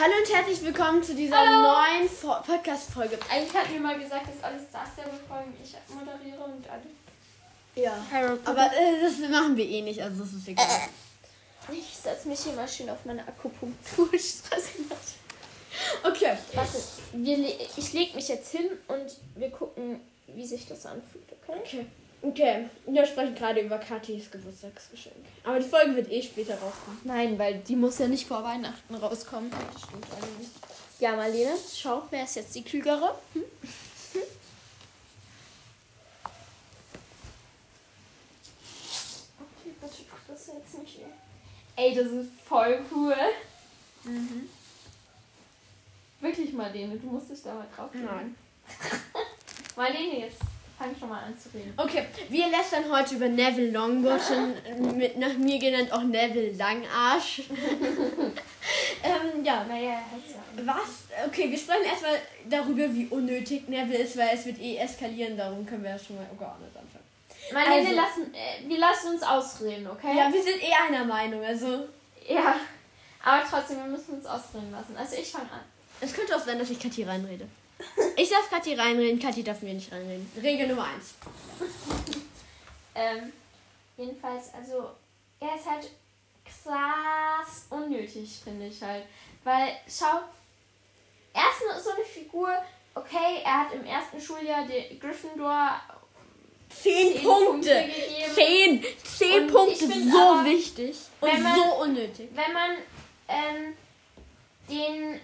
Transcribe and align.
Hallo 0.00 0.12
und 0.24 0.32
herzlich 0.32 0.62
willkommen 0.62 1.02
zu 1.02 1.12
dieser 1.12 1.36
Hallo. 1.36 1.72
neuen 1.72 2.08
Podcast-Folge. 2.46 3.18
Eigentlich 3.28 3.52
hat 3.52 3.68
mir 3.68 3.80
mal 3.80 3.98
gesagt, 3.98 4.28
dass 4.28 4.44
alles 4.44 4.62
das 4.72 4.94
der 4.94 5.06
Folgen 5.26 5.52
ich 5.60 5.74
moderiere 5.92 6.44
und 6.44 6.64
alle. 6.70 6.82
Ja, 7.74 7.96
aber 8.44 8.66
äh, 8.66 9.00
das 9.02 9.18
machen 9.28 9.56
wir 9.56 9.64
eh 9.64 9.82
nicht, 9.82 10.00
also 10.00 10.22
das 10.22 10.34
ist 10.34 10.46
egal. 10.46 10.64
Äh. 11.68 11.74
Ich 11.74 11.96
setze 11.96 12.28
mich 12.28 12.38
hier 12.38 12.52
mal 12.52 12.68
schön 12.68 12.88
auf 12.90 13.04
meine 13.06 13.26
Akupunkturstraße. 13.26 14.68
okay. 16.04 16.38
Warte, 16.52 16.78
wir, 17.14 17.38
ich 17.76 17.92
lege 17.92 18.14
mich 18.14 18.28
jetzt 18.28 18.52
hin 18.52 18.70
und 18.86 19.16
wir 19.34 19.50
gucken, 19.50 20.00
wie 20.28 20.46
sich 20.46 20.64
das 20.68 20.86
anfühlt, 20.86 21.26
okay? 21.42 21.58
Okay. 21.58 21.86
Okay, 22.20 22.68
wir 22.86 23.06
sprechen 23.06 23.34
gerade 23.36 23.60
über 23.60 23.78
Katis 23.78 24.30
Geburtstagsgeschenk. 24.30 25.14
Aber 25.44 25.60
die 25.60 25.68
Folge 25.68 25.94
wird 25.94 26.10
eh 26.10 26.20
später 26.20 26.54
rauskommen. 26.54 27.00
Nein, 27.04 27.38
weil 27.38 27.58
die 27.60 27.76
muss 27.76 27.98
ja 27.98 28.08
nicht 28.08 28.26
vor 28.26 28.42
Weihnachten 28.42 28.94
rauskommen. 28.96 29.50
Das 29.50 29.82
stimmt 29.82 30.04
eigentlich. 30.04 30.48
Ja, 30.98 31.14
Marlene, 31.14 31.54
schau, 31.72 32.02
wer 32.10 32.24
ist 32.24 32.34
jetzt 32.34 32.54
die 32.56 32.64
Klügere? 32.64 33.14
Hm? 33.34 33.44
Hm? 34.12 34.22
Okay, 39.38 39.74
bitte 39.80 39.94
tu 39.96 40.32
das 40.32 40.46
jetzt 40.48 40.82
nicht. 40.82 40.98
Ey, 41.76 41.94
das 41.94 42.08
ist 42.08 42.30
voll 42.44 42.80
cool. 42.92 43.14
Mhm. 44.02 44.48
Wirklich, 46.20 46.52
Marlene, 46.52 46.96
du 46.96 47.06
musst 47.06 47.30
dich 47.30 47.42
da 47.44 47.54
mal 47.54 47.68
drauf. 47.76 47.90
Nein. 47.92 48.34
Marlene, 49.76 50.18
jetzt 50.18 50.40
Fang 50.78 50.94
schon 50.96 51.08
mal 51.08 51.24
an 51.24 51.36
zu 51.36 51.48
reden. 51.52 51.72
Okay, 51.76 52.06
wir 52.28 52.48
lästern 52.48 52.84
heute 52.88 53.16
über 53.16 53.28
Neville 53.28 53.72
Longbottom, 53.72 54.54
mit 54.96 55.18
nach 55.18 55.34
mir 55.34 55.58
genannt 55.58 55.92
auch 55.92 56.04
Neville 56.04 56.52
Langarsch. 56.52 57.42
ähm, 59.02 59.44
ja. 59.44 59.64
Naja, 59.64 59.90
ja. 59.90 60.02
Was? 60.64 61.26
Okay, 61.26 61.50
wir 61.50 61.58
sprechen 61.58 61.84
erstmal 61.84 62.20
darüber, 62.48 62.94
wie 62.94 63.06
unnötig 63.06 63.68
Neville 63.68 64.04
ist, 64.04 64.16
weil 64.16 64.30
es 64.32 64.46
wird 64.46 64.60
eh 64.60 64.76
eskalieren, 64.76 65.36
darum 65.36 65.66
können 65.66 65.82
wir 65.82 65.90
ja 65.90 65.98
schon 65.98 66.14
mal 66.14 66.26
gar 66.38 66.56
nicht 66.60 66.76
anfangen. 66.76 67.04
Meine 67.52 67.74
also, 67.74 67.88
wir, 67.88 67.96
lassen, 67.96 68.34
äh, 68.34 68.68
wir 68.68 68.78
lassen 68.78 69.08
uns 69.14 69.22
ausreden, 69.24 69.88
okay? 69.88 70.16
Ja, 70.16 70.32
wir 70.32 70.42
sind 70.42 70.62
eh 70.62 70.72
einer 70.72 71.04
Meinung, 71.04 71.42
also. 71.44 71.88
Ja, 72.28 72.54
aber 73.24 73.42
trotzdem, 73.50 73.78
wir 73.78 73.86
müssen 73.86 74.14
uns 74.14 74.26
ausreden 74.26 74.70
lassen. 74.70 74.96
Also 74.96 75.16
ich 75.16 75.30
fange 75.30 75.50
an. 75.50 75.60
Es 76.00 76.14
könnte 76.14 76.36
auch 76.36 76.44
sein, 76.44 76.58
dass 76.58 76.70
ich 76.70 76.78
Kathi 76.78 77.02
reinrede. 77.02 77.48
Ich 78.18 78.30
darf 78.30 78.50
Kathi 78.50 78.74
reinreden, 78.74 79.20
Kathi 79.20 79.44
darf 79.44 79.62
mir 79.62 79.74
nicht 79.74 79.92
reinreden. 79.92 80.28
Regel 80.42 80.66
Nummer 80.66 80.86
1. 80.86 81.14
ähm, 82.96 83.32
jedenfalls, 83.96 84.52
also, 84.54 84.90
er 85.38 85.54
ist 85.54 85.70
halt 85.70 85.90
krass 86.44 87.66
unnötig, 87.70 88.28
finde 88.42 88.66
ich 88.66 88.82
halt. 88.82 89.04
Weil, 89.44 89.76
schau, 89.88 90.22
er 91.32 91.42
ist 91.42 91.84
so 91.84 91.90
eine 91.90 92.04
Figur, 92.04 92.48
okay, 92.96 93.40
er 93.44 93.60
hat 93.60 93.72
im 93.72 93.84
ersten 93.84 94.20
Schuljahr 94.20 94.66
die 94.66 94.98
Gryffindor 94.98 95.80
10, 96.70 97.18
10 97.18 97.22
Punkte. 97.22 97.44
Punkte 97.44 98.34
10, 98.34 98.84
10 99.04 99.46
Punkte, 99.46 99.86
so 100.10 100.18
aber, 100.18 100.44
wichtig 100.44 100.96
und 101.20 101.42
man, 101.42 101.54
so 101.54 101.82
unnötig. 101.82 102.28
Wenn 102.34 102.52
man 102.52 102.70
ähm, 103.28 103.74
den 104.68 105.20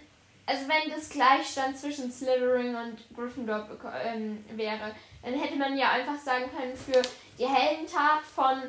also 0.46 0.68
wenn 0.68 0.90
das 0.90 1.08
Gleichstand 1.08 1.78
zwischen 1.78 2.12
Slytherin 2.12 2.74
und 2.74 3.16
Gryffindor 3.16 3.66
ähm, 4.04 4.44
wäre, 4.50 4.94
dann 5.22 5.34
hätte 5.34 5.56
man 5.56 5.76
ja 5.76 5.90
einfach 5.90 6.18
sagen 6.18 6.50
können, 6.56 6.76
für 6.76 7.00
die 7.38 7.46
Heldentat 7.46 8.22
von 8.34 8.62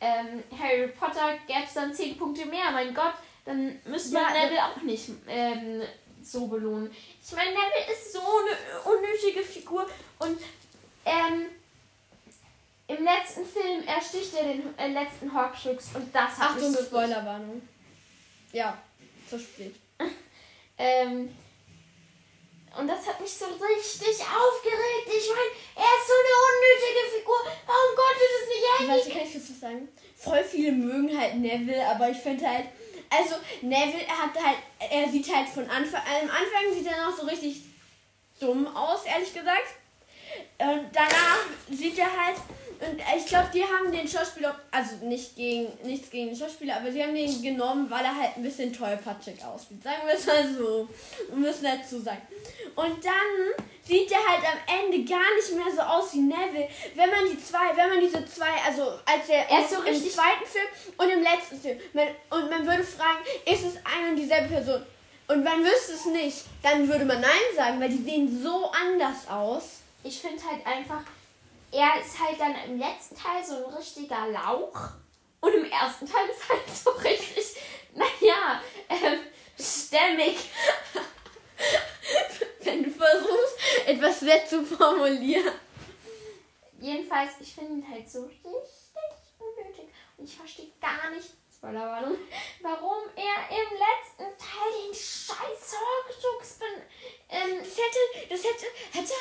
ähm, 0.00 0.42
Harry 0.56 0.88
Potter 0.88 1.38
gäbe 1.46 1.64
es 1.66 1.74
dann 1.74 1.92
10 1.92 2.16
Punkte 2.16 2.46
mehr. 2.46 2.70
Mein 2.70 2.94
Gott, 2.94 3.14
dann 3.44 3.80
müsste 3.86 4.14
man 4.14 4.34
ja, 4.34 4.42
Neville 4.42 4.64
auch 4.64 4.82
nicht 4.82 5.10
ähm, 5.28 5.82
so 6.22 6.46
belohnen. 6.46 6.90
Ich 7.24 7.32
meine, 7.34 7.50
Neville 7.50 7.92
ist 7.92 8.12
so 8.12 8.20
eine 8.20 8.96
unnötige 8.96 9.42
Figur 9.42 9.86
und 10.20 10.38
ähm, 11.04 11.46
im 12.88 13.04
letzten 13.04 13.44
Film 13.44 13.82
ersticht 13.86 14.34
er 14.34 14.44
den 14.44 14.78
äh, 14.78 14.92
letzten 14.92 15.32
Horcrux 15.32 15.90
und 15.94 16.14
das 16.14 16.38
hat 16.38 16.50
Achtung, 16.50 16.72
Spoilerwarnung. 16.72 17.62
Ja, 18.52 18.78
zu 19.28 19.40
spät. 19.40 19.74
Ähm, 20.78 21.34
und 22.78 22.88
das 22.88 23.06
hat 23.06 23.20
mich 23.20 23.32
so 23.32 23.46
richtig 23.46 24.20
aufgeregt. 24.20 25.06
Ich 25.06 25.30
meine, 25.30 25.50
er 25.76 25.92
ist 25.96 26.06
so 26.06 26.12
eine 26.12 26.34
unnötige 26.46 27.18
Figur. 27.18 27.36
Warum 27.66 27.96
konnte 27.96 28.24
das 28.36 28.48
nicht 28.48 28.66
eigentlich? 28.68 29.06
Warte, 29.06 29.18
kann 29.18 29.26
ich 29.26 29.32
kurz 29.32 29.50
was 29.50 29.60
sagen? 29.60 29.88
Voll 30.16 30.44
viele 30.44 30.72
mögen 30.72 31.18
halt 31.18 31.36
Neville, 31.36 31.86
aber 31.86 32.10
ich 32.10 32.18
finde 32.18 32.46
halt, 32.46 32.66
also 33.08 33.36
Neville, 33.62 34.04
er 34.06 34.22
hat 34.22 34.42
halt, 34.42 34.58
er 34.90 35.08
sieht 35.08 35.34
halt 35.34 35.48
von 35.48 35.68
Anfang, 35.70 36.00
am 36.00 36.30
Anfang 36.30 36.72
sieht 36.74 36.86
er 36.86 37.06
noch 37.06 37.16
so 37.16 37.24
richtig 37.26 37.62
dumm 38.40 38.66
aus, 38.76 39.04
ehrlich 39.06 39.32
gesagt. 39.32 39.74
Und 40.58 40.88
danach 40.92 41.46
sieht 41.70 41.98
er 41.98 42.10
halt, 42.10 42.36
und 42.80 43.00
ich 43.16 43.26
glaube, 43.26 43.48
die 43.54 43.62
haben 43.62 43.90
den 43.90 44.06
Schauspieler, 44.06 44.54
also 44.70 45.04
nicht 45.04 45.36
gegen, 45.36 45.68
nichts 45.84 46.10
gegen 46.10 46.28
den 46.28 46.36
Schauspieler, 46.36 46.76
aber 46.76 46.92
sie 46.92 47.02
haben 47.02 47.14
den 47.14 47.42
genommen, 47.42 47.90
weil 47.90 48.04
er 48.04 48.14
halt 48.14 48.36
ein 48.36 48.42
bisschen 48.42 48.72
tollpatschig 48.72 49.42
aussieht. 49.44 49.82
Sagen 49.82 50.02
wir 50.06 50.14
es 50.14 50.26
mal 50.26 50.54
so. 50.54 50.88
Um 51.32 51.44
es 51.44 51.62
nett 51.62 51.86
zu 51.88 52.00
sagen. 52.00 52.22
Und 52.74 53.04
dann 53.04 53.66
sieht 53.82 54.10
er 54.10 54.18
halt 54.18 54.44
am 54.44 54.84
Ende 54.84 55.04
gar 55.04 55.34
nicht 55.36 55.54
mehr 55.54 55.74
so 55.74 55.80
aus 55.80 56.12
wie 56.12 56.20
Neville. 56.20 56.68
Wenn 56.94 57.10
man 57.10 57.30
die 57.30 57.42
zwei, 57.42 57.74
wenn 57.74 57.88
man 57.88 58.00
diese 58.00 58.24
zwei, 58.26 58.52
also 58.66 58.82
als 59.04 59.28
er, 59.28 59.48
er 59.48 59.60
ist 59.60 59.70
so 59.70 59.82
im 59.82 59.94
zweiten 59.94 60.44
Film 60.44 60.66
und 60.98 61.08
im 61.08 61.22
letzten 61.22 61.60
Film, 61.60 61.78
man, 61.92 62.08
und 62.30 62.50
man 62.50 62.66
würde 62.66 62.84
fragen, 62.84 63.20
ist 63.46 63.64
es 63.64 63.76
eine 63.84 64.10
und 64.10 64.16
dieselbe 64.16 64.48
Person? 64.48 64.82
Und 65.28 65.42
man 65.42 65.64
wüsste 65.64 65.94
es 65.94 66.04
nicht, 66.06 66.44
dann 66.62 66.88
würde 66.88 67.04
man 67.04 67.20
Nein 67.20 67.56
sagen, 67.56 67.80
weil 67.80 67.88
die 67.88 68.02
sehen 68.02 68.42
so 68.42 68.70
anders 68.70 69.28
aus. 69.28 69.80
Ich 70.04 70.20
finde 70.20 70.42
halt 70.44 70.64
einfach, 70.66 71.02
er 71.76 72.00
ist 72.00 72.18
halt 72.18 72.40
dann 72.40 72.54
im 72.64 72.78
letzten 72.78 73.16
Teil 73.16 73.44
so 73.44 73.66
ein 73.66 73.74
richtiger 73.74 74.28
Lauch. 74.28 74.90
Und 75.40 75.52
im 75.52 75.70
ersten 75.70 76.06
Teil 76.06 76.26
ist 76.28 76.48
halt 76.48 76.62
so 76.74 76.90
richtig, 76.90 77.56
naja, 77.92 78.62
ähm, 78.88 79.20
stämmig. 79.58 80.36
Wenn 82.60 82.82
du 82.82 82.90
versuchst, 82.90 83.58
etwas 83.86 84.22
nett 84.22 84.48
zu 84.48 84.64
formulieren. 84.64 85.52
Jedenfalls, 86.80 87.32
ich 87.40 87.54
finde 87.54 87.72
ihn 87.72 87.90
halt 87.90 88.10
so 88.10 88.24
richtig 88.24 88.52
unnötig. 89.38 89.86
Und 90.16 90.24
ich 90.24 90.36
verstehe 90.36 90.70
gar 90.80 91.10
nicht, 91.10 91.28
Spoilerwarnung, 91.54 92.16
warum 92.62 93.04
er 93.16 93.56
im 93.56 93.70
letzten 93.78 94.38
Teil 94.38 94.72
den 94.86 94.94
scheiß 94.94 95.76
Horcrux 95.78 96.58
ähm, 97.28 97.58
das 97.58 97.76
hätte, 97.76 98.28
das 98.30 98.44
hätte, 98.44 98.66
hätte, 98.92 99.12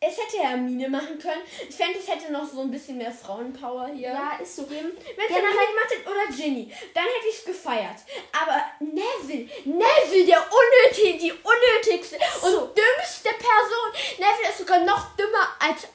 es 0.00 0.16
hätte 0.16 0.42
Hermine 0.42 0.81
machen 0.92 1.18
können. 1.18 1.42
Ich 1.68 1.74
fände, 1.74 1.98
es 1.98 2.06
hätte 2.06 2.30
noch 2.30 2.48
so 2.48 2.60
ein 2.60 2.70
bisschen 2.70 2.98
mehr 2.98 3.10
Frauenpower 3.10 3.88
hier. 3.88 4.10
Ja, 4.10 4.38
ist 4.40 4.54
so. 4.54 4.70
Wenn 4.70 4.78
es 4.78 5.28
dann 5.28 5.36
halt 5.36 5.68
gemacht 5.68 5.90
hätte, 5.90 6.08
oder 6.08 6.36
Ginny, 6.36 6.72
dann 6.94 7.04
hätte 7.04 7.28
ich 7.28 7.38
es 7.38 7.44
gefeiert. 7.44 7.96
Aber 8.40 8.62
Neville, 8.78 9.48
Neville, 9.64 10.26
der 10.26 10.46
unnötige, 10.46 11.18
die 11.18 11.32
unnötigste 11.32 12.18
so. 12.40 12.46
und 12.46 12.78
dümmste 12.78 13.30
Person. 13.30 14.18
Neville 14.18 14.50
ist 14.50 14.58
sogar 14.58 14.80
noch 14.84 15.16
dümmer 15.16 15.48
als 15.58 15.88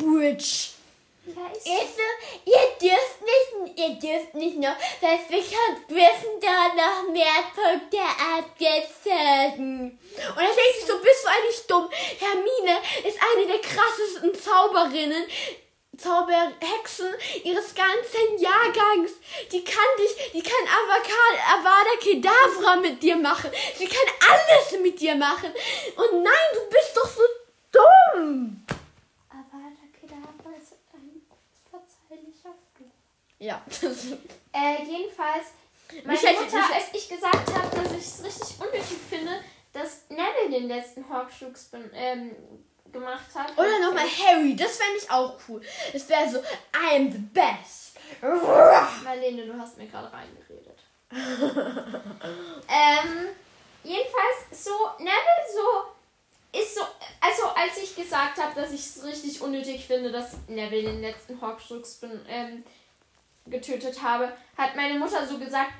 Umbridge. 0.00 0.75
Ja, 1.26 1.50
ist 1.52 1.98
ihr 2.44 2.88
dürft 2.88 3.20
nicht, 3.20 3.78
ihr 3.78 3.94
dürft 3.98 4.34
nicht 4.34 4.58
noch, 4.58 4.76
dass 5.00 5.28
wir 5.28 5.42
Gryffindor 5.88 6.68
noch 6.76 7.10
mehr 7.10 7.42
Punkte 7.52 7.98
abgezogen. 8.36 9.98
Und 9.98 10.36
dann 10.36 10.46
denke 10.46 10.78
ich 10.78 10.86
so, 10.86 10.98
bist 10.98 11.24
du 11.24 11.28
eigentlich 11.28 11.66
dumm? 11.66 11.90
Hermine 12.20 12.80
ist 13.04 13.18
eine 13.20 13.46
der 13.48 13.58
krassesten 13.58 14.34
Zauberinnen, 14.40 15.24
Zauberhexen 15.98 17.12
ihres 17.42 17.74
ganzen 17.74 18.38
Jahrgangs. 18.38 19.12
Die 19.50 19.64
kann 19.64 19.96
dich, 19.98 20.32
die 20.32 20.42
kann 20.42 20.68
Avada 20.68 21.96
Kedavra 22.00 22.76
mit 22.76 23.02
dir 23.02 23.16
machen. 23.16 23.50
Sie 23.76 23.86
kann 23.86 24.06
alles 24.30 24.80
mit 24.80 25.00
dir 25.00 25.16
machen. 25.16 25.52
Und 25.96 26.22
nein, 26.22 26.48
du 26.54 26.60
bist 26.70 26.96
doch 26.96 27.08
so 27.08 27.22
dumm. 27.72 28.64
Ja. 33.38 33.62
äh, 34.52 34.82
jedenfalls, 34.84 35.52
meine 36.04 36.18
mich 36.18 36.22
Mutter, 36.22 36.74
als 36.74 36.86
ich 36.92 37.08
gesagt 37.08 37.54
habe, 37.54 37.76
dass 37.76 37.92
ich 37.92 37.98
es 37.98 38.24
richtig 38.24 38.60
unnötig 38.60 38.98
finde, 39.08 39.40
dass 39.72 40.08
Neville 40.08 40.50
den 40.50 40.66
letzten 40.68 41.08
Horcrux 41.08 41.70
ähm, 41.92 42.34
gemacht 42.92 43.34
hat. 43.34 43.56
Oder 43.58 43.80
nochmal 43.80 44.06
Harry, 44.06 44.54
das 44.56 44.78
fände 44.78 44.98
ich 44.98 45.10
auch 45.10 45.36
cool. 45.48 45.60
Es 45.92 46.08
wäre 46.08 46.28
so, 46.28 46.38
I 46.38 46.96
am 46.96 47.12
the 47.12 47.18
best. 47.18 47.98
Marlene, 49.04 49.46
du 49.46 49.56
hast 49.58 49.76
mir 49.76 49.86
gerade 49.86 50.10
reingeredet. 50.12 50.78
ähm, 51.10 51.20
jedenfalls 53.84 54.64
so, 54.64 54.70
Neville 54.98 55.46
so, 55.52 55.92
ist 56.58 56.74
so, 56.74 56.80
also 57.20 57.44
als 57.54 57.76
ich 57.82 57.94
gesagt 57.94 58.38
habe, 58.38 58.60
dass 58.60 58.72
ich 58.72 58.80
es 58.80 59.04
richtig 59.04 59.40
unnötig 59.40 59.86
finde, 59.86 60.10
dass 60.10 60.36
Neville 60.48 60.90
den 60.90 61.02
letzten 61.02 61.40
Horcrux 61.40 62.00
ähm, 62.28 62.64
getötet 63.46 64.02
habe, 64.02 64.32
hat 64.56 64.76
meine 64.76 64.98
Mutter 64.98 65.26
so 65.26 65.38
gesagt, 65.38 65.72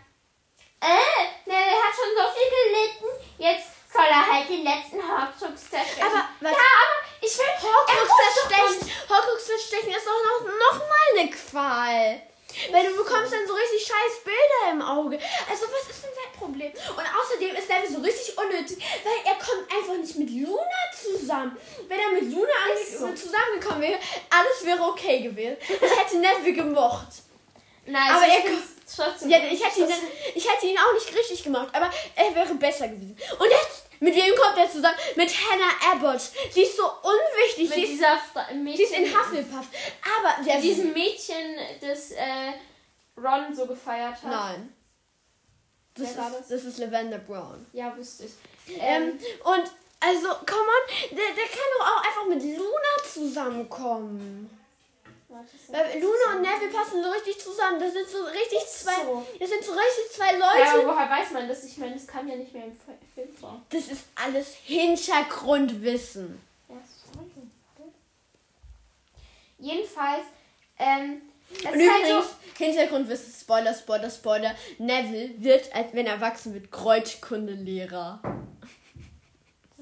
äh, 0.81 1.49
Neville 1.49 1.83
hat 1.83 1.95
schon 1.95 2.13
so 2.15 2.25
viel 2.35 2.51
gelitten, 2.51 3.27
jetzt 3.39 3.77
soll 3.93 4.05
er 4.05 4.27
halt 4.27 4.49
den 4.49 4.63
letzten 4.63 5.01
Horcrux 5.01 5.71
zerstechen. 5.71 6.03
Aber, 6.03 6.29
was? 6.41 6.53
Ja, 6.53 6.59
aber 6.59 6.99
ich 7.21 7.39
will 7.39 7.55
Horcrux 7.63 8.11
zerstechen. 8.23 8.93
Horcrux 9.09 9.47
zerstechen 9.47 9.91
ist 9.91 10.07
doch 10.07 10.23
noch, 10.23 10.47
noch 10.47 10.79
mal 10.79 11.19
eine 11.19 11.31
Qual. 11.31 12.23
Weil 12.71 12.87
du 12.87 12.97
bekommst 12.97 13.33
dann 13.33 13.47
so 13.47 13.53
richtig 13.55 13.87
scheiß 13.87 14.25
Bilder 14.25 14.73
im 14.73 14.83
Auge. 14.83 15.19
Also 15.51 15.67
was 15.67 15.91
ist 15.91 16.05
denn 16.05 16.11
sein 16.15 16.39
Problem? 16.39 16.73
Und 16.73 17.05
außerdem 17.05 17.55
ist 17.55 17.69
Neville 17.69 17.93
so 17.93 18.01
richtig 18.01 18.39
unnötig, 18.39 18.79
weil 19.05 19.33
er 19.33 19.35
kommt 19.35 19.71
einfach 19.71 19.97
nicht 19.97 20.17
mit 20.17 20.31
Luna 20.31 20.83
zusammen. 20.95 21.57
Wenn 21.89 21.99
er 21.99 22.13
mit 22.13 22.33
Luna 22.33 22.53
so. 22.91 23.13
zusammengekommen 23.13 23.83
wäre, 23.83 23.99
alles 24.31 24.65
wäre 24.65 24.83
okay 24.83 25.21
gewesen. 25.21 25.57
Ich 25.61 25.99
hätte 25.99 26.19
Neville 26.19 26.55
gemocht. 26.55 27.26
Nein, 27.87 28.11
Aber 28.13 28.27
er 28.27 28.43
trotzdem. 28.95 29.31
Ja, 29.31 29.39
ich 29.51 29.65
hätte, 29.65 29.81
ihn, 29.81 29.89
dann- 29.89 29.99
ich 30.35 30.49
hätte 30.53 30.67
ihn 30.67 30.77
auch 30.79 30.93
nicht 30.95 31.15
richtig 31.15 31.43
gemacht, 31.45 31.69
aber 31.73 31.91
er 32.15 32.35
wäre 32.35 32.55
besser 32.55 32.89
gewesen. 32.89 33.17
Und 33.39 33.49
jetzt, 33.51 33.85
mit 34.01 34.15
wem 34.15 34.35
kommt 34.37 34.59
er 34.59 34.71
zusammen? 34.71 34.97
Mit 35.17 35.31
Hannah 35.31 35.93
Abbott. 35.93 36.21
Sie 36.51 36.63
ist 36.63 36.77
so 36.77 36.85
unwichtig. 36.85 37.69
mit 37.69 37.75
Sie 37.75 37.83
ist, 37.83 37.91
dieser 37.93 38.19
Fra 38.19 38.47
sie 38.51 38.55
Mädchen, 38.57 38.85
ist 38.85 38.93
in 38.93 39.19
Hufflepuff. 39.19 39.67
Aber 40.19 40.45
der 40.45 40.55
mit 40.57 40.65
diesem 40.65 40.93
Mädchen, 40.93 41.57
das 41.81 42.11
äh, 42.13 42.53
Ron 43.17 43.55
so 43.55 43.67
gefeiert 43.67 44.15
hat. 44.23 44.31
Nein. 44.31 44.73
Das 45.95 46.11
ist, 46.11 46.19
das? 46.19 46.49
das 46.49 46.65
ist 46.65 46.79
Lavender 46.79 47.19
Brown. 47.19 47.65
Ja, 47.73 47.97
wusste 47.97 48.25
ich. 48.25 48.33
Ähm, 48.79 49.19
und 49.45 49.65
also, 50.01 50.29
come 50.29 50.61
on, 50.61 51.17
der, 51.17 51.25
der 51.35 51.45
kann 51.47 51.69
doch 51.79 51.87
auch 51.87 52.05
einfach 52.05 52.27
mit 52.29 52.43
Luna 52.43 53.03
zusammenkommen. 53.11 54.51
Ist 55.45 55.73
Weil 55.73 55.85
das- 55.85 55.95
Luna 56.03 56.37
und 56.37 56.43
Neville 56.43 56.71
passen 56.73 57.03
so 57.03 57.11
richtig 57.11 57.39
zusammen. 57.41 57.79
Das 57.81 57.93
sind 57.93 58.09
so 58.09 58.25
richtig 58.25 58.61
zwei. 58.67 59.05
so. 59.05 59.27
Das 59.39 59.49
sind 59.51 59.65
so 59.65 59.73
richtig 59.73 60.13
zwei 60.13 60.39
Ja, 60.39 60.45
aber 60.51 60.77
Leute. 60.83 60.89
woher 60.89 61.11
weiß 61.11 61.31
man 61.33 61.49
das? 61.49 61.65
Ich 61.65 61.77
meine, 61.79 61.95
das 61.95 62.07
kam 62.07 62.29
ja 62.29 62.37
nicht 62.37 62.53
mehr 62.53 62.65
im 62.65 62.73
Fi- 62.73 62.93
Film 63.15 63.35
vor. 63.37 63.61
Das 63.71 63.89
ist 63.89 64.05
alles 64.15 64.55
Hintergrundwissen. 64.65 66.41
Ja, 66.69 66.77
sorry. 67.13 67.31
Jedenfalls, 69.59 70.25
ähm, 70.79 71.23
es 71.51 71.65
Und 71.65 71.81
ist 71.81 71.91
halt 71.91 72.03
übrigens, 72.03 72.27
so, 72.27 72.65
Hintergrundwissen, 72.65 73.33
Spoiler, 73.41 73.75
Spoiler, 73.75 74.11
Spoiler. 74.11 74.55
Neville 74.79 75.35
wird, 75.39 75.75
als 75.75 75.93
wenn 75.95 76.07
er 76.07 76.15
erwachsen 76.15 76.53
wird, 76.55 76.71
Kreuzkundelehrer. 76.71 78.21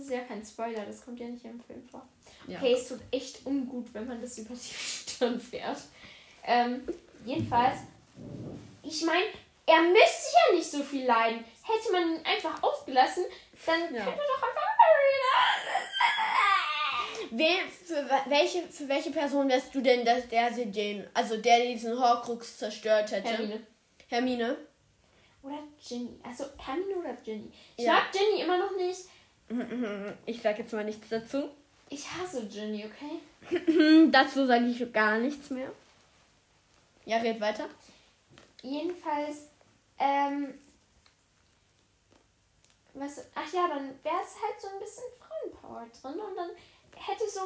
Das 0.04 0.12
ist 0.12 0.16
ja 0.18 0.24
kein 0.24 0.44
Spoiler, 0.44 0.84
das 0.84 1.04
kommt 1.04 1.18
ja 1.20 1.26
nicht 1.26 1.44
im 1.44 1.60
Film 1.60 1.82
vor. 1.88 2.06
Ja. 2.46 2.58
Okay, 2.58 2.74
es 2.74 2.88
tut 2.88 3.00
echt 3.10 3.44
ungut, 3.46 3.92
wenn 3.94 4.06
man 4.06 4.20
das 4.20 4.36
über 4.38 4.54
die 4.54 4.74
Stirn 4.74 5.40
fährt. 5.40 5.78
Ähm, 6.44 6.82
jedenfalls, 7.24 7.78
ich 8.82 9.02
meine, 9.04 9.24
er 9.66 9.80
müsste 9.82 10.36
ja 10.50 10.56
nicht 10.56 10.70
so 10.70 10.82
viel 10.82 11.06
leiden. 11.06 11.42
Hätte 11.62 11.92
man 11.92 12.16
ihn 12.16 12.26
einfach 12.26 12.62
ausgelassen, 12.62 13.24
dann 13.64 13.80
Ja. 13.94 14.04
könnte 14.04 14.20
doch 14.36 14.42
einfach 14.48 14.62
Wer, 17.30 17.56
für, 17.84 18.08
welche, 18.30 18.62
für 18.68 18.88
welche 18.88 19.10
Person 19.10 19.48
wärst 19.48 19.74
du 19.74 19.80
denn, 19.80 20.04
dass 20.04 20.28
der 20.28 20.52
sie 20.52 20.66
den, 20.66 21.04
also 21.14 21.36
der 21.36 21.60
diesen 21.60 21.98
Horcrux 21.98 22.58
zerstört 22.58 23.10
hätte? 23.10 23.28
Hermine. 23.28 23.66
Hermine? 24.08 24.56
Oder 25.42 25.58
Ginny. 25.86 26.20
Also 26.22 26.44
Hermine 26.58 26.94
oder 26.96 27.12
Ginny. 27.14 27.50
Ich 27.76 27.84
Ja. 27.84 27.94
mag 27.94 28.12
Ginny 28.12 28.42
immer 28.42 28.58
noch 28.58 28.76
nicht. 28.76 29.00
Ich 30.26 30.40
sag 30.42 30.58
jetzt 30.58 30.72
mal 30.72 30.84
nichts 30.84 31.08
dazu. 31.08 31.50
Ich 31.90 32.10
hasse 32.10 32.46
Ginny, 32.46 32.86
okay? 32.86 34.08
Dazu 34.10 34.46
sage 34.46 34.66
ich 34.66 34.92
gar 34.92 35.18
nichts 35.18 35.50
mehr. 35.50 35.70
Ja, 37.04 37.18
red 37.18 37.40
weiter. 37.40 37.68
Jedenfalls, 38.62 39.48
ähm. 39.98 40.54
Was, 42.94 43.26
ach 43.34 43.52
ja, 43.52 43.68
dann 43.68 43.88
wäre 44.02 44.22
es 44.22 44.40
halt 44.40 44.60
so 44.60 44.68
ein 44.68 44.78
bisschen 44.78 45.04
Frauenpower 45.18 45.86
drin 46.00 46.20
und 46.20 46.36
dann 46.36 46.50
hätte 46.96 47.28
so 47.28 47.40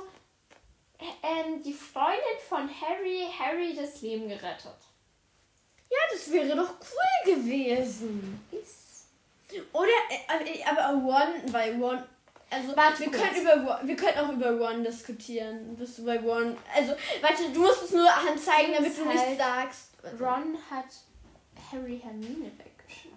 äh, 0.98 1.04
ähm, 1.22 1.62
die 1.62 1.72
Freundin 1.72 2.38
von 2.48 2.68
Harry 2.68 3.26
Harry 3.38 3.74
das 3.74 4.00
Leben 4.02 4.28
gerettet. 4.28 4.76
Ja, 5.90 5.98
das 6.12 6.30
wäre 6.30 6.54
doch 6.54 6.74
cool 6.80 7.34
gewesen. 7.34 8.46
Ist. 8.52 8.77
Oder, 9.72 9.88
äh, 10.10 10.62
aber 10.64 10.94
One, 11.02 11.42
weil 11.52 11.80
One, 11.82 12.06
also 12.50 12.76
Warte 12.76 13.00
wir 13.00 13.10
kurz. 13.10 13.22
können 13.22 13.40
über 13.42 13.80
wir 13.82 13.96
können 13.96 14.18
auch 14.18 14.32
über 14.32 14.70
One 14.70 14.82
diskutieren. 14.82 15.74
Bist 15.76 15.98
du 15.98 16.04
bei 16.04 16.20
One? 16.22 16.56
Also, 16.74 16.94
warte, 17.20 17.50
du 17.52 17.60
musst 17.60 17.82
es 17.84 17.90
nur 17.92 18.08
anzeigen, 18.10 18.72
damit 18.74 18.96
du 18.96 19.02
Ist 19.02 19.06
nicht 19.08 19.18
halt- 19.26 19.38
sagst. 19.38 19.88
Ron 20.20 20.56
hat 20.70 20.86
Harry 21.72 22.00
Hermine 22.02 22.50
weggeschnappt. 22.56 23.16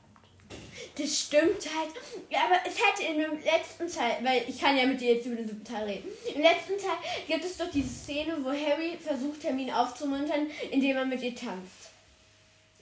Das 0.97 1.19
stimmt 1.19 1.61
halt. 1.77 1.91
Ja, 2.29 2.39
aber 2.45 2.55
es 2.65 2.75
hätte 2.77 3.03
in 3.11 3.19
dem 3.19 3.41
letzten 3.43 3.87
Teil, 3.87 4.17
weil 4.23 4.43
ich 4.47 4.59
kann 4.59 4.75
ja 4.75 4.85
mit 4.85 4.99
dir 4.99 5.13
jetzt 5.15 5.25
über 5.27 5.35
den 5.35 5.47
siebten 5.47 5.63
Teil 5.63 5.83
reden. 5.85 6.09
Im 6.35 6.41
letzten 6.41 6.77
Teil 6.77 6.97
gibt 7.27 7.45
es 7.45 7.55
doch 7.57 7.69
diese 7.71 7.87
Szene, 7.93 8.37
wo 8.43 8.49
Harry 8.49 8.97
versucht, 8.97 9.43
Hermine 9.43 9.77
aufzumuntern, 9.79 10.47
indem 10.71 10.97
er 10.97 11.05
mit 11.05 11.21
ihr 11.21 11.35
tanzt. 11.35 11.91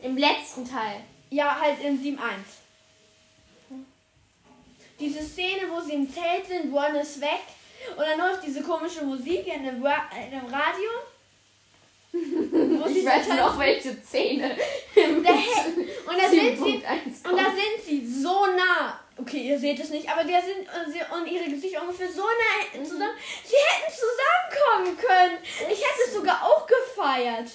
Im 0.01 0.17
letzten 0.17 0.67
Teil. 0.67 1.01
Ja, 1.29 1.59
halt 1.59 1.79
in 1.83 1.99
7.1. 2.01 2.19
Diese 4.99 5.23
Szene, 5.23 5.61
wo 5.69 5.79
sie 5.79 5.93
im 5.93 6.11
Zelt 6.11 6.47
sind, 6.47 6.73
Ron 6.73 6.95
ist 6.95 7.21
weg 7.21 7.41
und 7.95 8.03
dann 8.05 8.19
läuft 8.19 8.45
diese 8.45 8.61
komische 8.61 9.03
Musik 9.03 9.47
in 9.47 9.63
dem, 9.63 9.83
Ra 9.83 10.09
in 10.25 10.31
dem 10.31 10.45
Radio. 10.45 10.89
Ich 12.11 13.05
weiß 13.05 13.27
noch 13.29 13.57
welche 13.59 13.95
Szene. 14.01 14.51
Und 14.95 16.17
da 16.17 16.27
sind 16.27 16.57
sie 16.57 16.81
7.1 16.81 17.29
und 17.29 17.37
da 17.37 17.45
sind 17.45 17.85
sie 17.85 18.07
so 18.07 18.47
nah. 18.47 18.99
Okay, 19.15 19.49
ihr 19.49 19.59
seht 19.59 19.79
es 19.79 19.91
nicht, 19.91 20.09
aber 20.09 20.23
der 20.23 20.41
sind 20.41 20.61
und, 20.61 20.91
sie, 20.91 20.99
und 21.13 21.27
ihre 21.27 21.49
Gesichter 21.49 21.81
ungefähr 21.81 22.11
so 22.11 22.23
nah 22.23 22.83
zusammen. 22.83 23.15
Sie 23.43 23.55
hätten 23.55 23.93
zusammenkommen 23.93 24.97
können. 24.97 25.37
Ich 25.71 25.79
hätte 25.79 26.01
es 26.07 26.13
sogar 26.13 26.43
auch 26.43 26.65
gefeiert. 26.65 27.51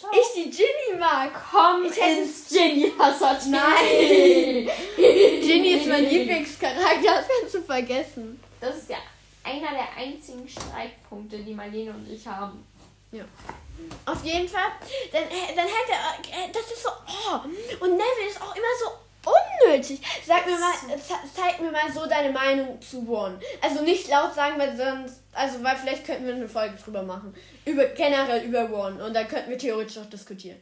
Schau. 0.00 0.08
Ich 0.12 0.34
die 0.34 0.50
Ginny 0.50 0.98
mag. 0.98 1.32
Komm 1.50 1.86
Ich 1.86 1.96
ins 1.96 2.48
Ginny 2.48 2.92
Hazard. 2.98 3.46
Nein. 3.46 4.70
Ginny 4.96 5.72
ist 5.74 5.86
mein 5.86 6.08
Lieblingscharakter, 6.08 7.02
das 7.02 7.26
kannst 7.40 7.54
du 7.54 7.62
vergessen. 7.62 8.40
Das 8.60 8.76
ist 8.76 8.90
ja 8.90 8.98
einer 9.42 9.70
der 9.70 9.96
einzigen 9.96 10.46
Streitpunkte, 10.48 11.38
die 11.38 11.54
Marlene 11.54 11.90
und 11.90 12.08
ich 12.10 12.26
haben. 12.26 12.64
Auf 14.04 14.24
jeden 14.24 14.48
Fall, 14.48 14.72
dann, 15.12 15.22
dann 15.56 15.66
hätte 15.66 15.92
er, 15.92 16.44
äh, 16.44 16.52
das 16.52 16.62
ist 16.62 16.82
so, 16.82 16.90
oh, 16.90 17.38
und 17.84 17.90
Neville 17.92 18.28
ist 18.28 18.42
auch 18.42 18.54
immer 18.54 18.66
so 18.78 18.90
unnötig. 19.24 20.00
Sag 20.26 20.46
mir 20.46 20.58
mal, 20.58 20.98
ze- 20.98 21.28
zeig 21.34 21.60
mir 21.60 21.70
mal 21.70 21.90
so 21.92 22.06
deine 22.06 22.30
Meinung 22.32 22.80
zu 22.80 23.08
One. 23.08 23.38
Also 23.60 23.82
nicht 23.82 24.08
laut 24.08 24.34
sagen, 24.34 24.58
weil 24.58 24.76
sonst, 24.76 25.20
also 25.32 25.62
weil 25.62 25.76
vielleicht 25.76 26.04
könnten 26.06 26.26
wir 26.26 26.34
eine 26.34 26.48
Folge 26.48 26.76
drüber 26.76 27.02
machen. 27.02 27.34
Über, 27.64 27.86
generell 27.86 28.44
über 28.44 28.70
One 28.70 29.04
und 29.04 29.14
dann 29.14 29.28
könnten 29.28 29.50
wir 29.50 29.58
theoretisch 29.58 29.98
auch 29.98 30.06
diskutieren. 30.10 30.58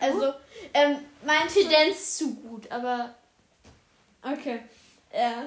Also, 0.00 0.32
ähm, 0.72 0.98
meinst 1.24 1.56
du... 1.56 1.60
Tendenz 1.62 2.16
zu 2.18 2.34
gut, 2.36 2.70
aber 2.70 3.14
Okay. 4.22 4.60
Ja. 5.12 5.44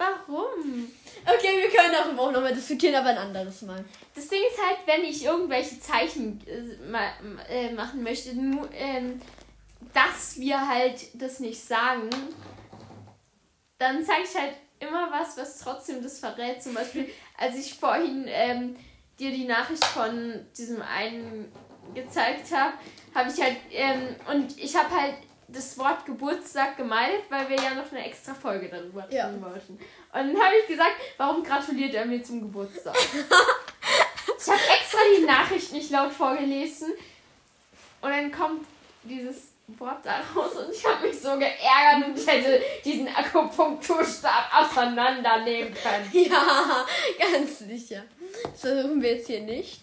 Warum? 0.00 0.90
Okay, 1.26 1.60
wir 1.60 1.68
können 1.70 1.92
darüber 1.92 2.22
auch 2.22 2.32
nochmal 2.32 2.54
diskutieren, 2.54 2.94
aber 2.94 3.10
ein 3.10 3.18
anderes 3.18 3.62
Mal. 3.62 3.84
Das 4.14 4.28
Ding 4.28 4.40
ist 4.50 4.58
halt, 4.58 4.78
wenn 4.86 5.04
ich 5.04 5.24
irgendwelche 5.24 5.78
Zeichen 5.78 6.40
äh, 6.46 6.90
ma 6.90 7.12
äh, 7.48 7.72
machen 7.72 8.02
möchte, 8.02 8.34
nur, 8.34 8.68
ähm, 8.72 9.20
dass 9.92 10.38
wir 10.38 10.66
halt 10.66 11.08
das 11.14 11.40
nicht 11.40 11.62
sagen, 11.62 12.08
dann 13.78 14.04
zeige 14.04 14.24
ich 14.24 14.34
halt 14.34 14.54
immer 14.78 15.10
was, 15.10 15.36
was 15.36 15.58
trotzdem 15.58 16.02
das 16.02 16.18
verrät. 16.18 16.62
Zum 16.62 16.74
Beispiel, 16.74 17.08
als 17.36 17.56
ich 17.56 17.74
vorhin 17.74 18.24
ähm, 18.28 18.76
dir 19.18 19.30
die 19.30 19.44
Nachricht 19.44 19.84
von 19.84 20.46
diesem 20.56 20.80
einen 20.80 21.52
gezeigt 21.94 22.50
habe, 22.52 22.74
habe 23.14 23.30
ich 23.30 23.40
halt, 23.40 23.56
ähm, 23.70 24.16
und 24.30 24.56
ich 24.58 24.74
habe 24.76 24.90
halt 24.90 25.14
das 25.52 25.76
Wort 25.78 26.04
Geburtstag 26.06 26.76
gemeidet, 26.76 27.22
weil 27.30 27.48
wir 27.48 27.56
ja 27.56 27.74
noch 27.74 27.90
eine 27.90 28.04
extra 28.04 28.34
Folge 28.34 28.68
darüber 28.68 29.06
Ja. 29.10 29.28
tun 29.28 29.42
wollten. 29.42 29.72
Und 29.74 29.80
dann 30.12 30.36
habe 30.40 30.54
ich 30.62 30.66
gesagt, 30.68 30.92
warum 31.16 31.42
gratuliert 31.42 31.94
er 31.94 32.04
mir 32.06 32.22
zum 32.22 32.40
Geburtstag? 32.40 32.94
ich 32.96 34.46
habe 34.48 34.60
extra 34.80 34.98
die 35.18 35.24
Nachricht 35.24 35.72
nicht 35.72 35.90
laut 35.90 36.12
vorgelesen. 36.12 36.92
Und 38.00 38.10
dann 38.10 38.30
kommt 38.32 38.66
dieses 39.02 39.48
Wort 39.78 40.04
da 40.04 40.20
raus 40.34 40.52
und 40.56 40.74
ich 40.74 40.84
habe 40.84 41.06
mich 41.06 41.20
so 41.20 41.30
geärgert 41.38 42.08
und 42.08 42.18
ich 42.18 42.26
hätte 42.26 42.60
diesen 42.84 43.08
Akupunkturstab 43.14 44.50
auseinandernehmen 44.52 45.72
können. 45.74 46.10
Ja, 46.12 46.86
ganz 47.18 47.60
sicher. 47.60 48.02
Das 48.42 48.60
versuchen 48.60 49.00
wir 49.00 49.16
jetzt 49.16 49.26
hier 49.28 49.40
nicht. 49.42 49.82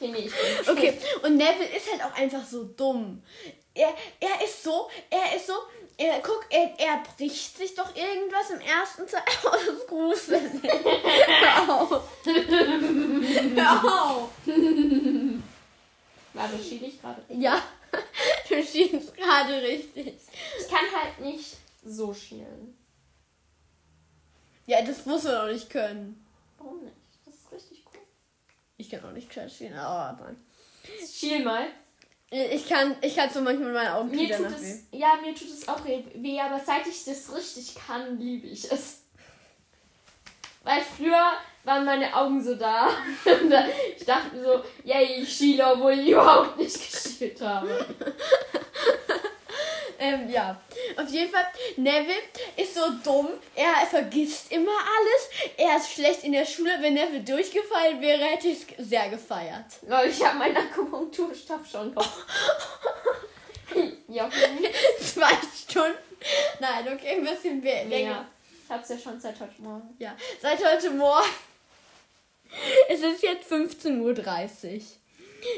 Okay, 0.00 0.12
nee, 0.12 0.18
ich 0.18 0.32
bin 0.64 0.76
Okay, 0.76 0.98
und 1.22 1.36
Neville 1.36 1.76
ist 1.76 1.90
halt 1.92 2.02
auch 2.02 2.16
einfach 2.16 2.44
so 2.44 2.64
dumm. 2.64 3.22
Er, 3.74 3.94
er 4.18 4.44
ist 4.44 4.62
so, 4.62 4.88
er 5.10 5.36
ist 5.36 5.46
so, 5.46 5.52
er, 5.98 6.20
guck, 6.20 6.46
er, 6.48 6.72
er 6.78 7.02
bricht 7.16 7.58
sich 7.58 7.74
doch 7.74 7.94
irgendwas 7.94 8.50
im 8.50 8.60
ersten 8.60 9.06
Teil. 9.06 9.22
Oh, 9.44 9.50
das 9.52 9.76
ist 9.76 9.86
gruselig. 9.86 10.62
Hör 10.62 11.80
auf. 11.80 12.02
Hör 13.54 13.94
auf. 13.94 14.30
Warte, 16.32 16.62
schiele 16.62 16.86
ich 16.86 17.00
gerade. 17.00 17.22
Ja, 17.28 17.62
du 18.48 18.62
schienst 18.62 19.14
gerade 19.14 19.60
richtig. 19.62 20.14
Ich 20.58 20.68
kann 20.68 20.86
halt 20.94 21.20
nicht 21.20 21.56
so 21.84 22.14
schielen. 22.14 22.76
Ja, 24.66 24.82
das 24.82 25.04
musst 25.04 25.26
du 25.26 25.30
doch 25.30 25.48
nicht 25.48 25.68
können. 25.68 26.24
Warum 26.56 26.84
nicht? 26.84 26.96
Das 27.26 27.34
ist 27.34 27.52
richtig 27.52 27.84
cool. 27.92 28.00
Ich 28.80 28.88
kann 28.88 29.04
auch 29.04 29.12
nicht 29.12 29.28
gescheit 29.28 29.52
schielen, 29.52 29.76
aber 29.76 30.24
nein. 30.24 30.36
Schiel 31.06 31.44
mal. 31.44 31.66
Ich 32.30 32.66
kann, 32.66 32.96
ich 33.02 33.14
kann 33.14 33.28
so 33.28 33.42
manchmal 33.42 33.72
meine 33.72 33.94
Augen 33.94 34.10
mir 34.10 34.34
tut 34.34 34.46
es, 34.46 34.84
Ja, 34.90 35.18
mir 35.20 35.34
tut 35.34 35.48
es 35.48 35.68
auch 35.68 35.84
weh, 35.84 36.40
aber 36.40 36.58
seit 36.64 36.86
ich 36.86 37.04
das 37.04 37.34
richtig 37.34 37.74
kann, 37.74 38.18
liebe 38.18 38.46
ich 38.46 38.70
es. 38.72 39.02
Weil 40.62 40.80
früher 40.80 41.32
waren 41.64 41.84
meine 41.84 42.14
Augen 42.14 42.42
so 42.42 42.54
da. 42.54 42.88
ich 43.96 44.04
dachte 44.06 44.42
so, 44.42 44.64
yay, 44.84 45.22
ich 45.22 45.36
schiele, 45.36 45.74
obwohl 45.74 45.98
ich 45.98 46.08
überhaupt 46.08 46.56
nicht 46.56 46.78
geschielt 46.78 47.40
habe. 47.42 47.84
ähm, 50.00 50.28
ja, 50.30 50.60
auf 50.96 51.08
jeden 51.08 51.30
Fall, 51.30 51.46
Neville 51.76 52.14
ist 52.56 52.74
so 52.74 52.90
dumm. 53.04 53.28
Er 53.54 53.86
vergisst 53.86 54.50
immer 54.50 54.72
alles. 54.72 55.52
Er 55.56 55.76
ist 55.76 55.92
schlecht 55.92 56.24
in 56.24 56.32
der 56.32 56.46
Schule. 56.46 56.72
Wenn 56.80 56.94
Neville 56.94 57.20
durchgefallen 57.20 58.00
wäre, 58.00 58.24
hätte 58.24 58.48
ich 58.48 58.66
es 58.78 58.88
sehr 58.88 59.08
gefeiert. 59.10 59.66
Leute, 59.86 60.08
ich 60.08 60.24
habe 60.24 60.38
meinen 60.38 60.56
Akupunkturstab 60.56 61.60
schon 61.70 61.92
noch. 61.94 62.08
ja, 64.08 64.28
Zwei 65.00 65.30
Stunden? 65.68 65.98
Nein, 66.58 66.88
okay, 66.92 67.16
ein 67.16 67.24
bisschen 67.24 67.60
mehr. 67.60 67.84
länger. 67.84 68.26
Ich 68.64 68.70
hab's 68.70 68.88
ja 68.88 68.98
schon 68.98 69.20
seit 69.20 69.38
heute 69.40 69.60
Morgen. 69.60 69.94
Ja, 69.98 70.16
seit 70.40 70.64
heute 70.64 70.90
Morgen. 70.90 71.28
Es 72.88 73.00
ist 73.00 73.22
jetzt 73.22 73.52
15.30 73.52 74.00
Uhr. 74.00 74.80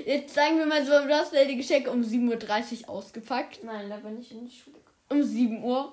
Jetzt 0.07 0.35
sagen 0.35 0.59
wir 0.59 0.67
mal 0.67 0.85
so, 0.85 0.93
du 0.93 1.15
hast 1.15 1.33
die 1.33 1.57
Geschenke 1.57 1.91
um 1.91 2.03
7.30 2.03 2.83
Uhr 2.83 2.91
ausgepackt. 2.91 3.63
Nein, 3.65 3.89
da 3.89 3.97
bin 3.97 4.21
ich 4.21 4.31
in 4.31 4.47
die 4.47 4.55
Schule 4.55 4.77
Um 5.09 5.23
7 5.23 5.63
Uhr. 5.63 5.93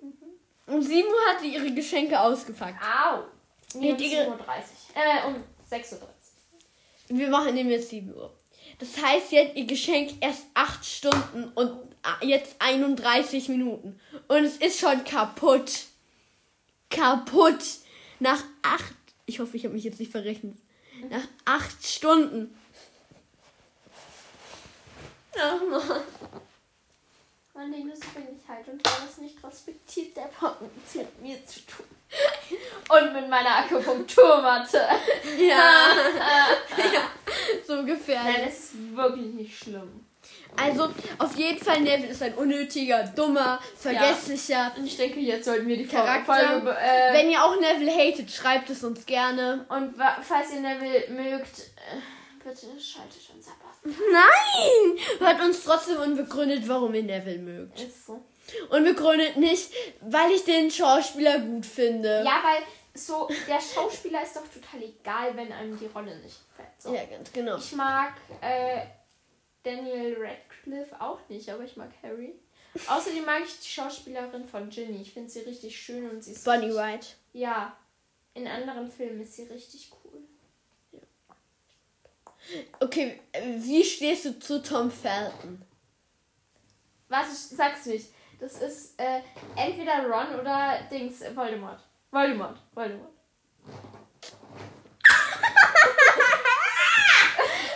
Mhm. 0.00 0.12
Um 0.66 0.82
7 0.82 1.08
Uhr 1.08 1.32
hat 1.32 1.40
sie 1.40 1.54
ihre 1.54 1.72
Geschenke 1.72 2.18
ausgepackt. 2.18 2.82
Au! 2.82 3.24
Nee, 3.74 3.92
um 3.92 3.98
7.30 3.98 4.26
Uhr. 4.26 4.38
Äh, 4.94 5.26
um 5.26 5.34
6.30 5.70 5.92
Uhr. 5.92 6.08
Wir 7.08 7.28
machen 7.28 7.56
dem 7.56 7.70
jetzt 7.70 7.90
7 7.90 8.14
Uhr. 8.14 8.34
Das 8.78 9.02
heißt, 9.02 9.30
sie 9.30 9.40
hat 9.40 9.56
ihr 9.56 9.66
Geschenk 9.66 10.12
erst 10.20 10.44
8 10.54 10.84
Stunden 10.84 11.50
und 11.54 11.78
jetzt 12.22 12.56
31 12.58 13.48
Minuten. 13.48 13.98
Und 14.28 14.44
es 14.44 14.56
ist 14.58 14.78
schon 14.78 15.04
kaputt. 15.04 15.86
Kaputt. 16.90 17.62
Nach 18.20 18.42
8. 18.62 18.94
Ich 19.26 19.40
hoffe, 19.40 19.56
ich 19.56 19.64
habe 19.64 19.74
mich 19.74 19.84
jetzt 19.84 19.98
nicht 19.98 20.12
verrechnet. 20.12 20.56
Nach 21.10 21.26
8 21.44 21.86
Stunden. 21.86 22.58
Ach 25.36 25.60
man. 25.70 26.00
Mein 27.54 27.72
Ding 27.72 27.90
ist 27.90 28.04
halt 28.48 28.68
und 28.68 28.84
das 28.86 29.18
nicht 29.18 29.42
respektiert, 29.42 30.16
der 30.16 30.30
hat 30.40 30.60
mit 30.60 31.20
mir 31.20 31.44
zu 31.46 31.60
tun. 31.66 31.86
Und 32.88 33.12
mit 33.12 33.28
meiner 33.28 33.56
Akupunkturmatte. 33.56 34.78
Ja. 35.38 35.90
ja. 36.76 37.10
So 37.66 37.84
gefährlich. 37.84 38.36
Nein, 38.36 38.48
es 38.48 38.58
ist 38.58 38.96
wirklich 38.96 39.34
nicht 39.34 39.58
schlimm. 39.58 40.07
Also, 40.60 40.88
auf 41.18 41.36
jeden 41.36 41.62
Fall, 41.62 41.80
Neville 41.80 42.08
ist 42.08 42.22
ein 42.22 42.34
unnötiger, 42.34 43.04
dummer, 43.04 43.60
vergesslicher. 43.76 44.54
Ja. 44.54 44.72
Und 44.76 44.86
ich 44.86 44.96
denke, 44.96 45.20
jetzt 45.20 45.44
sollten 45.44 45.66
wir 45.66 45.76
die 45.76 45.86
Charakter. 45.86 46.34
Folge, 46.34 46.70
äh, 46.70 47.12
Wenn 47.12 47.30
ihr 47.30 47.42
auch 47.42 47.58
Neville 47.58 47.92
hatet, 47.92 48.30
schreibt 48.30 48.70
es 48.70 48.82
uns 48.84 49.06
gerne. 49.06 49.66
Und 49.68 49.94
falls 50.22 50.52
ihr 50.52 50.60
Neville 50.60 51.08
mögt, 51.10 51.58
äh, 51.58 52.44
bitte 52.44 52.66
schaltet 52.80 53.30
uns 53.34 53.48
ab. 53.48 53.54
Nein! 53.84 54.98
Hört 55.18 55.40
uns 55.40 55.64
trotzdem 55.64 55.98
unbegründet, 55.98 56.68
warum 56.68 56.94
ihr 56.94 57.04
Neville 57.04 57.38
mögt. 57.38 57.80
Ist 57.80 58.06
so. 58.06 58.24
Und 58.70 58.84
begründet 58.84 59.36
nicht, 59.36 59.70
weil 60.00 60.30
ich 60.32 60.44
den 60.44 60.70
Schauspieler 60.70 61.38
gut 61.38 61.66
finde. 61.66 62.22
Ja, 62.24 62.42
weil 62.42 62.62
so, 62.94 63.28
der 63.46 63.60
Schauspieler 63.60 64.22
ist 64.22 64.34
doch 64.34 64.42
total 64.42 64.82
egal, 64.82 65.36
wenn 65.36 65.52
einem 65.52 65.78
die 65.78 65.86
Rolle 65.86 66.16
nicht 66.16 66.40
gefällt. 66.48 66.68
So. 66.78 66.94
Ja, 66.94 67.04
ganz 67.04 67.32
genau. 67.32 67.56
Ich 67.56 67.72
mag 67.72 68.14
äh, 68.40 68.80
Daniel 69.62 70.16
Radcliffe 70.18 71.00
auch 71.00 71.20
nicht, 71.28 71.50
aber 71.50 71.64
ich 71.64 71.76
mag 71.76 71.90
Harry. 72.02 72.34
Außerdem 72.86 73.24
mag 73.24 73.42
ich 73.44 73.58
die 73.60 73.68
Schauspielerin 73.68 74.46
von 74.46 74.70
Ginny. 74.70 75.02
Ich 75.02 75.12
finde 75.12 75.30
sie 75.30 75.40
richtig 75.40 75.80
schön 75.80 76.08
und 76.10 76.22
sie 76.22 76.32
ist. 76.32 76.44
Bonnie 76.44 76.74
White. 76.74 77.08
Ja. 77.32 77.76
In 78.34 78.46
anderen 78.46 78.90
Filmen 78.90 79.20
ist 79.20 79.34
sie 79.34 79.44
richtig 79.44 79.90
cool. 80.04 80.20
Ja. 80.92 81.00
Okay, 82.80 83.20
wie 83.56 83.82
stehst 83.82 84.24
du 84.26 84.38
zu 84.38 84.62
Tom 84.62 84.90
Felton? 84.90 85.62
Warte, 87.08 87.30
sag's 87.32 87.86
nicht. 87.86 88.08
Das 88.38 88.60
ist 88.60 89.00
äh, 89.00 89.20
entweder 89.56 90.06
Ron 90.06 90.38
oder 90.38 90.78
Dings 90.90 91.20
Voldemort. 91.34 91.80
Voldemort. 92.10 92.58
Voldemort. 92.74 93.10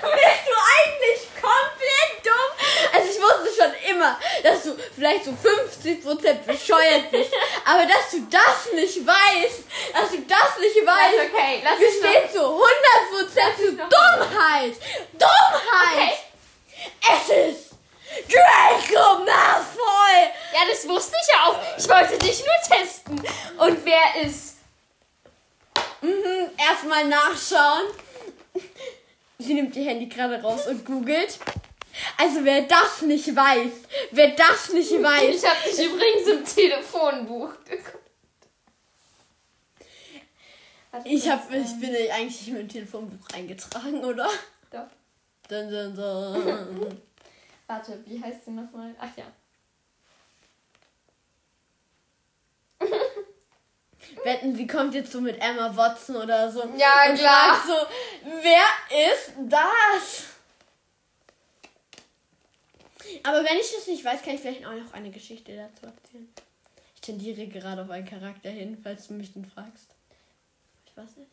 Bist 0.02 0.44
du 0.46 0.54
eigentlich 0.70 1.28
komplett 1.40 2.24
dumm? 2.24 2.50
Also 2.92 3.08
ich 3.10 3.20
wusste 4.02 4.12
schon 4.12 4.12
immer, 4.12 4.18
dass 4.42 4.62
du 4.64 4.76
vielleicht 4.94 5.24
so 5.24 5.30
50% 5.30 6.34
bescheuert 6.46 7.10
bist. 7.10 7.30
aber 7.64 7.86
dass 7.86 8.10
du 8.10 8.20
das 8.30 8.72
nicht 8.74 9.06
weißt, 9.06 9.64
dass 9.92 10.10
du 10.10 10.20
das 10.22 10.58
nicht 10.60 10.86
weißt, 10.86 11.14
lass 11.16 11.32
okay, 11.32 11.62
lass 11.64 11.78
besteht 11.78 12.32
zu 12.32 12.40
100% 12.40 12.60
für 13.56 13.72
Dummheit. 13.72 14.76
Dummheit! 15.12 16.18
Okay. 16.74 17.12
Es 17.12 17.52
ist 17.52 17.70
Draco 18.28 19.18
Malfoy! 19.20 20.30
Ja, 20.52 20.60
das 20.70 20.86
wusste 20.88 21.16
ich 21.22 21.34
ja 21.34 21.44
auch. 21.46 21.58
Ich 21.78 21.88
wollte 21.88 22.18
dich 22.18 22.40
nur 22.44 22.78
testen. 22.78 23.22
Und 23.58 23.84
wer 23.84 24.22
ist? 24.22 24.56
Mhm, 26.02 26.50
erstmal 26.58 27.04
nachschauen. 27.06 27.86
Sie 29.38 29.54
nimmt 29.54 29.74
ihr 29.76 29.84
Handy 29.84 30.06
gerade 30.06 30.40
raus 30.42 30.66
und 30.66 30.84
googelt. 30.84 31.38
Also 32.16 32.44
wer 32.44 32.62
das 32.62 33.02
nicht 33.02 33.34
weiß, 33.34 33.72
wer 34.10 34.30
das 34.30 34.72
nicht 34.72 34.92
weiß. 34.92 35.36
Ich 35.36 35.48
habe 35.48 35.70
dich 35.70 35.86
übrigens 35.86 36.28
im 36.28 36.44
Telefonbuch 36.44 37.52
geguckt. 37.64 37.98
Ich, 41.04 41.28
hab, 41.28 41.50
ich 41.50 41.80
bin 41.80 41.94
eigentlich 42.12 42.46
nicht 42.46 42.52
mit 42.52 42.60
dem 42.62 42.68
Telefonbuch 42.68 43.26
eingetragen, 43.34 44.04
oder? 44.04 44.28
Doch. 44.70 44.88
Dun, 45.48 45.70
dun, 45.70 45.94
dun. 45.94 47.02
Warte, 47.66 48.02
wie 48.06 48.22
heißt 48.22 48.44
sie 48.44 48.50
nochmal? 48.50 48.94
Ach 48.98 49.08
ja. 49.16 49.24
Wetten, 54.24 54.54
sie 54.54 54.66
kommt 54.66 54.94
jetzt 54.94 55.12
so 55.12 55.20
mit 55.20 55.40
Emma 55.40 55.74
Watson 55.74 56.16
oder 56.16 56.50
so. 56.50 56.60
Ja, 56.76 57.08
und 57.08 57.18
klar. 57.18 57.62
so, 57.66 57.74
wer 58.42 58.64
ist 59.14 59.32
das? 59.48 60.31
Aber 63.22 63.44
wenn 63.44 63.58
ich 63.58 63.72
das 63.74 63.86
nicht 63.86 64.04
weiß, 64.04 64.22
kann 64.22 64.34
ich 64.34 64.40
vielleicht 64.40 64.64
auch 64.66 64.72
noch 64.72 64.92
eine 64.92 65.10
Geschichte 65.10 65.56
dazu 65.56 65.86
erzählen. 65.86 66.28
Ich 66.94 67.00
tendiere 67.00 67.46
gerade 67.46 67.82
auf 67.82 67.90
einen 67.90 68.06
Charakter 68.06 68.50
hin, 68.50 68.78
falls 68.82 69.08
du 69.08 69.14
mich 69.14 69.32
den 69.32 69.44
fragst. 69.44 69.88
Ich 70.86 70.96
weiß 70.96 71.16
nicht. 71.16 71.30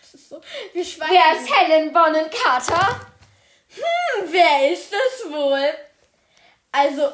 Das 0.00 0.14
ist 0.14 0.28
so. 0.28 0.40
Wir 0.72 0.84
schweigen. 0.84 1.12
Wer 1.12 1.40
ist 1.40 1.54
Helen 1.54 1.92
Bonham 1.92 2.30
Carter? 2.30 3.06
Hm, 3.74 4.28
wer 4.30 4.72
ist 4.72 4.92
das 4.92 5.30
wohl? 5.30 5.74
Also 6.72 7.12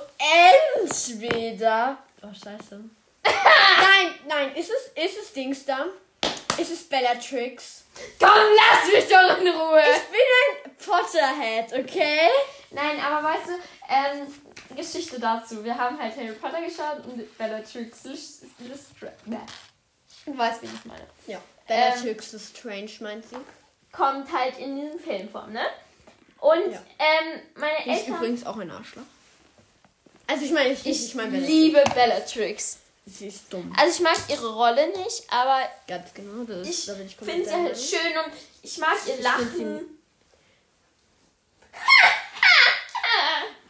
entweder. 0.79 1.99
Oh 2.23 2.33
scheiße. 2.33 2.81
nein, 3.25 4.15
nein, 4.27 4.57
ist 4.57 4.71
es, 4.71 5.05
ist 5.05 5.19
es 5.23 5.33
Dings 5.33 5.65
da? 5.65 5.87
Ist 6.59 6.71
es 6.71 6.85
Bellatrix? 6.89 7.85
Komm, 8.19 8.29
lass 8.29 8.93
mich 8.93 9.09
doch 9.09 9.41
in 9.41 9.49
Ruhe! 9.49 9.83
Ich 9.97 10.03
bin 10.11 10.21
ein 10.65 10.77
Potterhead, 10.77 11.73
okay? 11.73 12.29
Nein, 12.71 13.01
aber 13.01 13.29
weißt 13.29 13.49
du, 13.49 13.53
ähm, 13.89 14.77
Geschichte 14.77 15.19
dazu. 15.19 15.65
Wir 15.65 15.77
haben 15.77 15.99
halt 15.99 16.17
Harry 16.17 16.33
Potter 16.33 16.61
geschaut 16.63 17.05
und 17.07 17.39
Bellatrix 17.39 18.05
Lestrange. 18.05 19.41
Du 20.27 20.37
weißt, 20.37 20.63
wie 20.63 20.67
ich 20.67 20.85
meine. 20.85 21.07
Ja. 21.27 21.41
Bellatrix 21.67 22.33
ähm, 22.33 22.41
Strange 22.41 22.91
meint 23.01 23.29
sie. 23.29 23.37
Kommt 23.93 24.33
halt 24.33 24.59
in 24.59 24.81
diesem 24.81 24.99
Filmform, 24.99 25.53
ne? 25.53 25.65
Und 26.41 26.73
ja. 26.73 26.83
ähm, 26.99 27.41
meine 27.55 27.77
die 27.85 27.91
Eltern. 27.91 27.97
Ist 27.97 28.09
übrigens 28.09 28.47
auch 28.47 28.57
ein 28.59 28.71
Arschloch. 28.71 29.03
Also 30.27 30.45
ich 30.45 30.53
meine, 30.53 30.73
ich, 30.73 30.87
ich, 30.87 31.07
ich 31.07 31.15
meine 31.15 31.39
liebe 31.39 31.83
Bellatrix. 31.95 32.79
Sie 33.07 33.27
ist 33.27 33.53
dumm. 33.53 33.73
Also 33.77 33.95
ich 33.97 34.01
mag 34.01 34.17
ihre 34.29 34.55
Rolle 34.55 34.89
nicht, 34.89 35.25
aber 35.29 35.61
ganz 35.87 36.15
genau, 36.15 36.45
das 36.45 36.67
ich 36.67 37.17
finde 37.17 37.45
sie 37.45 37.53
halt 37.53 37.79
schön 37.79 38.19
und 38.25 38.33
ich 38.63 38.79
mag 38.79 38.97
ihr 39.07 39.23
Lachen. 39.23 39.99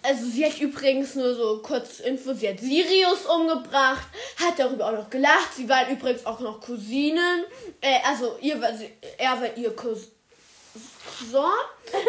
Also 0.02 0.26
sie 0.26 0.44
hat 0.44 0.58
übrigens 0.60 1.14
nur 1.14 1.34
so 1.34 1.62
kurz 1.62 2.00
Info, 2.00 2.34
sie 2.34 2.48
hat 2.50 2.60
Sirius 2.60 3.24
umgebracht, 3.24 4.06
hat 4.38 4.58
darüber 4.58 4.88
auch 4.88 4.92
noch 4.92 5.08
gelacht. 5.08 5.54
Sie 5.56 5.66
waren 5.66 5.88
übrigens 5.88 6.26
auch 6.26 6.40
noch 6.40 6.60
Cousinen. 6.60 7.44
Äh, 7.80 8.00
also 8.06 8.36
ihr 8.42 8.60
war 8.60 8.76
sie, 8.76 8.90
er 9.16 9.40
war 9.40 9.56
ihr 9.56 9.74
Cousin. 9.74 10.10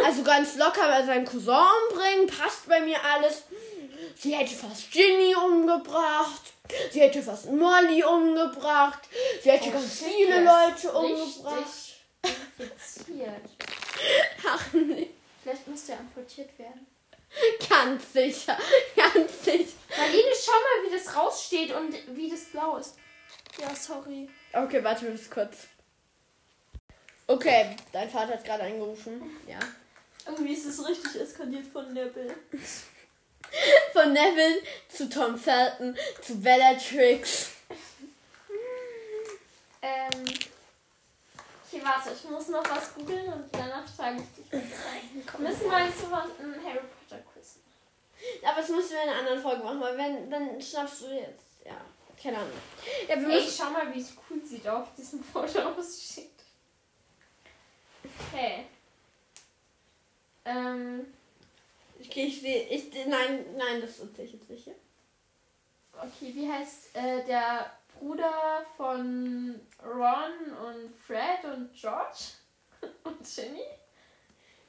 Also 0.05 0.23
ganz 0.23 0.57
locker 0.57 1.05
seinen 1.05 1.25
Cousin 1.25 1.55
umbringen, 1.89 2.27
passt 2.27 2.67
bei 2.67 2.81
mir 2.81 3.01
alles. 3.01 3.43
Sie 4.17 4.35
hätte 4.35 4.53
fast 4.53 4.91
Ginny 4.91 5.33
umgebracht. 5.33 6.54
Sie 6.91 7.01
hätte 7.01 7.21
fast 7.21 7.51
Molly 7.51 8.03
umgebracht. 8.03 9.07
Sie 9.41 9.51
hätte 9.51 9.69
Oh, 9.69 9.73
ganz 9.73 9.99
shit, 9.99 10.07
viele 10.07 10.43
der 10.43 10.43
Leute 10.43 10.91
umgebracht. 10.91 11.65
Infiziert. 12.57 13.49
Ach 14.47 14.73
nee. 14.73 15.11
Vielleicht 15.43 15.67
muss 15.67 15.85
der 15.85 15.99
amputiert 15.99 16.57
werden. 16.57 16.87
Ganz 17.69 18.13
sicher. 18.13 18.57
Ganz 18.95 19.43
sicher. 19.43 19.73
Marlene, 19.97 20.31
schau 20.43 20.51
mal, 20.53 20.87
wie 20.89 20.95
das 20.95 21.15
raussteht 21.15 21.71
und 21.73 22.17
wie 22.17 22.29
das 22.29 22.45
blau 22.45 22.77
ist. 22.77 22.95
Ja, 23.59 23.73
sorry. 23.75 24.29
Okay, 24.53 24.83
warte 24.83 25.05
bis 25.11 25.29
kurz. 25.29 25.67
Okay, 27.27 27.75
dein 27.91 28.09
Vater 28.09 28.33
hat 28.33 28.45
gerade 28.45 28.63
angerufen. 28.63 29.21
Ja. 29.47 29.59
Irgendwie 30.27 30.53
ist 30.53 30.65
es 30.65 30.87
richtig 30.87 31.21
eskaliert 31.21 31.67
von 31.67 31.93
Neville. 31.93 32.35
Von 33.93 34.13
Neville 34.13 34.61
zu 34.89 35.09
Tom 35.09 35.37
Felton 35.37 35.97
zu 36.21 36.39
Bellatrix. 36.41 37.51
Ähm. 39.81 40.25
Okay, 41.67 41.81
warte, 41.83 42.11
ich 42.13 42.29
muss 42.29 42.47
noch 42.49 42.63
was 42.69 42.93
googeln 42.95 43.31
und 43.33 43.49
danach 43.51 43.87
frage 43.87 44.17
ich 44.17 44.43
dich. 44.43 44.51
Wir 44.51 45.49
müssen 45.49 45.67
mal 45.67 45.87
so 45.91 46.09
was 46.11 46.25
ein 46.39 46.55
Harry 46.63 46.79
Potter 46.79 47.21
Quiz 47.33 47.55
machen. 47.57 48.47
Aber 48.47 48.61
das 48.61 48.69
müssen 48.69 48.91
wir 48.91 49.03
in 49.03 49.09
einer 49.09 49.19
anderen 49.19 49.41
Folge 49.41 49.63
machen, 49.63 49.81
weil 49.81 49.97
wenn, 49.97 50.29
dann 50.31 50.61
schnappst 50.61 51.01
du 51.01 51.07
jetzt. 51.07 51.65
Ja, 51.65 51.81
keine 52.21 52.37
Ahnung. 52.37 52.51
Ja, 53.07 53.19
wir 53.19 53.29
Ey, 53.29 53.41
müssen. 53.41 53.57
schau 53.57 53.69
mal, 53.71 53.93
wie 53.93 53.99
es 54.01 54.13
cool 54.29 54.41
sieht 54.45 54.67
auf 54.67 54.87
diesem 54.97 55.23
Foto 55.23 55.59
aussieht. 55.59 56.29
Okay. 58.31 58.65
Ähm, 60.45 61.13
Okay, 62.05 62.25
ich 62.25 62.41
sehe. 62.41 62.63
Ich, 62.69 62.93
nein, 63.07 63.45
nein, 63.57 63.81
das 63.81 63.99
erzähle 63.99 64.27
ich 64.27 64.33
jetzt 64.33 64.49
nicht. 64.49 64.67
okay, 65.93 66.31
wie 66.33 66.51
heißt 66.51 66.95
äh, 66.95 67.25
der 67.25 67.71
Bruder 67.99 68.65
von 68.77 69.59
Ron 69.83 70.51
und 70.65 70.95
Fred 70.95 71.43
und 71.45 71.73
George? 71.73 72.35
Und 73.03 73.23
Ginny? 73.23 73.63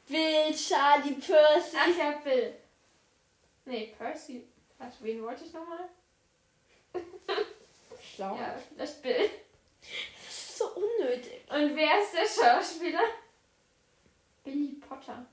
Bill, 0.09 0.55
Charlie, 0.55 1.15
Percy. 1.15 1.77
Ach 1.79 1.99
ja, 1.99 2.13
Bill. 2.25 2.55
Nee, 3.67 3.95
Percy. 3.99 4.47
Warte, 4.79 4.97
wen 5.01 5.23
wollte 5.23 5.45
ich 5.45 5.53
nochmal? 5.53 5.89
Schlau. 8.15 8.37
Ja, 8.37 8.57
vielleicht 8.75 9.03
Bill. 9.03 9.31
Das 10.25 10.39
ist 10.39 10.59
so 10.59 10.65
unnötig. 10.77 11.43
Und 11.51 11.77
wer 11.77 12.01
ist 12.01 12.15
der 12.15 12.45
Schauspieler? 12.45 13.03
Billy 14.45 14.81
Potter. 14.89 15.27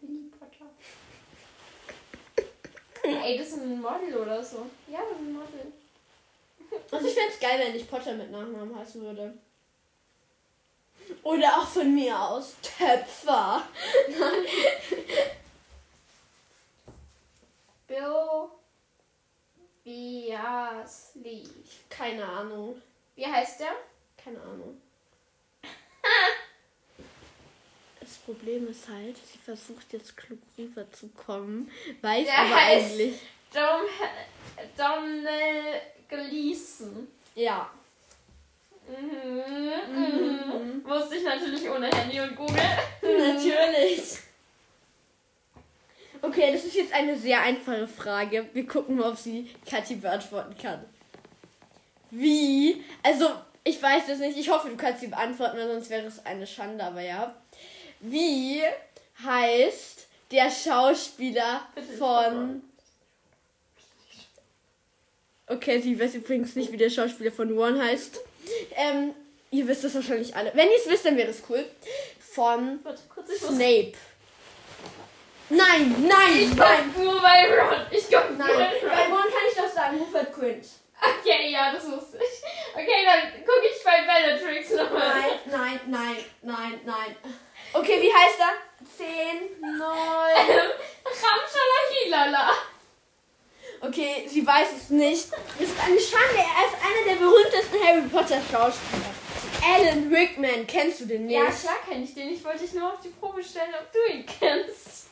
Billy 0.00 0.30
Potter? 0.38 0.70
Ey, 3.24 3.38
das 3.38 3.48
ist 3.48 3.58
ein 3.58 3.80
Model 3.80 4.16
oder 4.16 4.42
so. 4.42 4.66
Ja, 4.88 5.00
das 5.00 5.12
ist 5.12 5.18
ein 5.18 5.32
Model. 5.32 5.72
Also 6.90 7.06
ich 7.06 7.14
fände 7.14 7.32
es 7.32 7.40
geil, 7.40 7.58
wenn 7.58 7.74
ich 7.74 7.90
Potter 7.90 8.14
mit 8.14 8.30
Nachnamen 8.30 8.78
heißen 8.78 9.02
würde. 9.02 9.34
Oder 11.22 11.58
auch 11.58 11.66
von 11.66 11.94
mir 11.94 12.18
aus 12.18 12.54
Töpfer. 12.62 13.62
Bill 17.86 18.48
Biasley. 19.82 21.48
Keine 21.88 22.24
Ahnung. 22.24 22.80
Wie 23.16 23.26
heißt 23.26 23.60
der? 23.60 23.72
Keine 24.16 24.40
Ahnung. 24.40 24.80
Das 28.10 28.18
Problem 28.18 28.68
ist 28.68 28.88
halt, 28.88 29.16
sie 29.24 29.38
versucht 29.38 29.92
jetzt 29.92 30.16
klug 30.16 30.40
rüberzukommen, 30.58 31.70
weiß 32.02 32.26
Der 32.26 32.38
aber 32.38 32.56
heißt- 32.56 32.92
eigentlich. 32.92 33.20
Dom 33.54 33.82
Donald 34.76 35.82
Gleason. 36.08 37.06
Ja. 37.36 37.70
Mhm, 38.88 39.94
mhm. 39.94 40.84
Wusste 40.84 41.14
ich 41.18 41.22
natürlich 41.24 41.70
ohne 41.70 41.86
Handy 41.88 42.18
und 42.20 42.34
Google. 42.34 42.56
Natürlich. 43.02 44.18
Okay, 46.20 46.52
das 46.52 46.64
ist 46.64 46.74
jetzt 46.74 46.92
eine 46.92 47.16
sehr 47.16 47.40
einfache 47.42 47.86
Frage. 47.86 48.48
Wir 48.52 48.66
gucken 48.66 48.96
mal, 48.96 49.10
ob 49.12 49.16
sie 49.18 49.54
Kathi 49.68 49.94
beantworten 49.94 50.56
kann. 50.60 50.84
Wie? 52.10 52.84
Also, 53.04 53.30
ich 53.62 53.80
weiß 53.80 54.08
es 54.08 54.18
nicht. 54.18 54.36
Ich 54.36 54.50
hoffe, 54.50 54.68
du 54.68 54.76
kannst 54.76 55.00
sie 55.00 55.06
beantworten, 55.06 55.56
weil 55.58 55.68
sonst 55.72 55.90
wäre 55.90 56.06
es 56.08 56.26
eine 56.26 56.46
Schande, 56.46 56.82
aber 56.82 57.02
ja. 57.02 57.36
Wie 58.00 58.62
heißt 59.24 60.06
der 60.30 60.50
Schauspieler 60.50 61.68
von. 61.98 62.62
Okay, 65.46 65.80
sie 65.80 65.98
weiß 65.98 66.14
übrigens 66.14 66.54
nicht, 66.54 66.70
wie 66.72 66.76
der 66.76 66.90
Schauspieler 66.90 67.32
von 67.32 67.56
One 67.58 67.82
heißt. 67.82 68.20
Ähm, 68.76 69.14
ihr 69.50 69.66
wisst 69.66 69.84
es 69.84 69.94
wahrscheinlich 69.94 70.34
alle. 70.34 70.52
Wenn 70.54 70.68
ihr 70.68 70.76
es 70.76 70.88
wisst, 70.88 71.04
dann 71.04 71.16
wäre 71.16 71.30
es 71.30 71.42
cool. 71.48 71.64
Von 72.20 72.78
Warte, 72.84 73.02
kurz. 73.12 73.36
Snape. 73.38 73.92
Nein, 75.48 76.06
nein, 76.06 76.42
Ich 76.42 76.54
nein, 76.54 76.94
nur 76.96 77.20
bei 77.20 77.48
Ron. 77.48 77.86
Ich 77.90 78.08
nur 78.08 78.20
nein. 78.38 78.38
bei 78.38 78.88
Bei 78.88 79.04
Ron. 79.06 79.12
Ron 79.12 79.22
kann 79.22 79.42
ich 79.50 79.56
doch 79.56 79.68
sagen, 79.68 79.98
Rupert 79.98 80.32
Quint. 80.32 80.64
Okay, 81.02 81.50
ja, 81.50 81.72
das 81.72 81.90
wusste 81.90 82.18
ich. 82.18 82.42
Okay, 82.74 83.04
dann 83.04 83.44
gucke 83.44 83.66
ich 83.66 83.82
bei 83.82 84.02
Bellatrix 84.02 84.70
nochmal. 84.70 85.40
Nein, 85.46 85.80
nein, 85.86 86.16
nein, 86.42 86.80
nein, 86.84 87.16
nein. 87.16 87.16
Okay, 87.72 88.00
wie 88.00 88.12
heißt 88.12 88.38
er? 88.40 88.52
10, 88.96 89.60
9. 89.60 89.80
Ramschala 91.04 91.78
Hilala. 92.02 92.50
Okay, 93.82 94.26
sie 94.28 94.46
weiß 94.46 94.68
es 94.76 94.90
nicht. 94.90 95.28
Es 95.58 95.68
ist 95.68 95.80
eine 95.80 95.98
Schande. 95.98 96.36
Er 96.36 96.66
ist 96.66 96.76
einer 96.84 97.04
der 97.06 97.24
berühmtesten 97.24 97.82
Harry 97.82 98.02
Potter 98.02 98.40
Schauspieler. 98.50 99.10
Alan 99.62 100.12
Rickman, 100.12 100.66
kennst 100.66 101.00
du 101.00 101.06
den 101.06 101.26
nicht? 101.26 101.36
Ja, 101.36 101.46
klar 101.46 101.76
kenne 101.88 102.04
ich 102.04 102.14
den. 102.14 102.30
Ich 102.30 102.44
wollte 102.44 102.60
dich 102.60 102.72
nur 102.72 102.92
auf 102.92 103.00
die 103.00 103.08
Probe 103.08 103.42
stellen, 103.42 103.74
ob 103.78 103.92
du 103.92 104.12
ihn 104.12 104.24
kennst. 104.26 105.06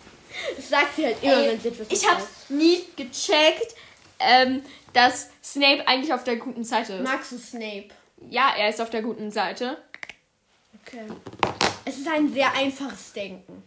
Das 0.57 0.69
sagt 0.69 0.97
sie 0.97 1.07
halt 1.07 1.23
immer, 1.23 1.33
Ey, 1.35 1.49
wenn 1.51 1.61
sie 1.61 1.69
etwas 1.69 1.87
Ich 1.91 2.09
hab's 2.09 2.27
nie 2.49 2.85
gecheckt, 2.97 3.75
ähm, 4.19 4.63
dass 4.93 5.31
Snape 5.43 5.87
eigentlich 5.87 6.13
auf 6.13 6.25
der 6.25 6.37
guten 6.37 6.65
Seite 6.65 6.95
ist. 6.95 7.05
Magst 7.05 7.33
du 7.33 7.39
Snape? 7.39 7.89
Ja, 8.29 8.55
er 8.57 8.69
ist 8.69 8.81
auf 8.81 8.91
der 8.91 9.03
guten 9.03 9.31
Seite. 9.31 9.79
Okay. 10.87 11.07
Es 11.89 11.97
ist 11.97 12.09
ein 12.09 12.31
sehr 12.31 12.53
einfaches 12.53 13.15
Denken. 13.15 13.63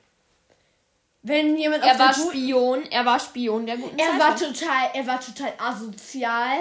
Wenn 1.24 1.58
jemand 1.58 1.84
Er 1.84 1.94
auf 1.94 2.00
war 2.00 2.14
Spion. 2.14 2.84
Er 2.92 3.04
war 3.04 3.20
Spion 3.20 3.66
der 3.66 3.78
guten 3.78 3.98
Er 3.98 4.06
Seite. 4.06 4.20
war 4.20 4.36
total, 4.36 4.90
er 4.94 5.08
war 5.08 5.20
total 5.20 5.54
asozial. 5.58 6.58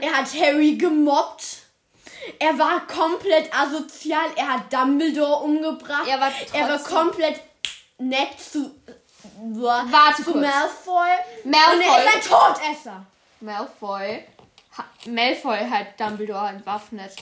Er 0.00 0.12
hat 0.12 0.26
Harry 0.34 0.74
gemobbt. 0.76 1.44
Er 2.40 2.58
war 2.58 2.86
komplett 2.88 3.54
asozial. 3.54 4.26
Er 4.34 4.54
hat 4.54 4.72
Dumbledore 4.72 5.44
umgebracht. 5.44 6.08
Er 6.08 6.20
war 6.20 6.32
er 6.52 6.68
war 6.68 6.78
komplett 6.82 7.40
nett 7.98 8.40
zu, 8.40 8.70
Warte 9.38 10.24
zu 10.24 10.32
kurz. 10.32 10.44
Malfoy. 10.46 11.10
Malfoy. 11.44 11.74
Und 11.74 11.80
er 11.82 12.04
ist 12.04 12.32
ein 12.32 12.54
Todesser. 12.54 13.06
Malfoy. 13.40 14.24
Ha 14.76 14.84
Malfoy 15.06 15.58
hat 15.70 15.98
Dumbledore 16.00 16.48
entwaffnet. 16.48 17.12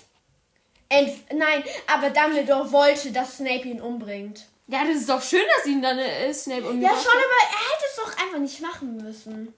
Ent 0.91 1.33
Nein, 1.33 1.63
aber 1.87 2.11
Dumbledore 2.11 2.73
wollte, 2.73 3.13
dass 3.13 3.37
Snape 3.37 3.69
ihn 3.69 3.81
umbringt. 3.81 4.47
Ja, 4.69 4.85
das 4.85 4.97
ist 4.97 5.09
doch 5.09 5.23
schön, 5.23 5.45
dass 5.57 5.67
ihn 5.67 5.81
dann 5.83 5.99
äh, 5.99 6.33
Snape 6.33 6.63
Ja, 6.63 6.69
umgebracht 6.69 7.03
schon, 7.03 7.13
hat. 7.13 7.19
aber 7.25 7.53
er 7.53 7.59
hätte 7.75 7.85
es 7.91 7.97
doch 7.97 8.23
einfach 8.25 8.39
nicht 8.39 8.61
machen 8.61 8.97
müssen. 8.97 9.55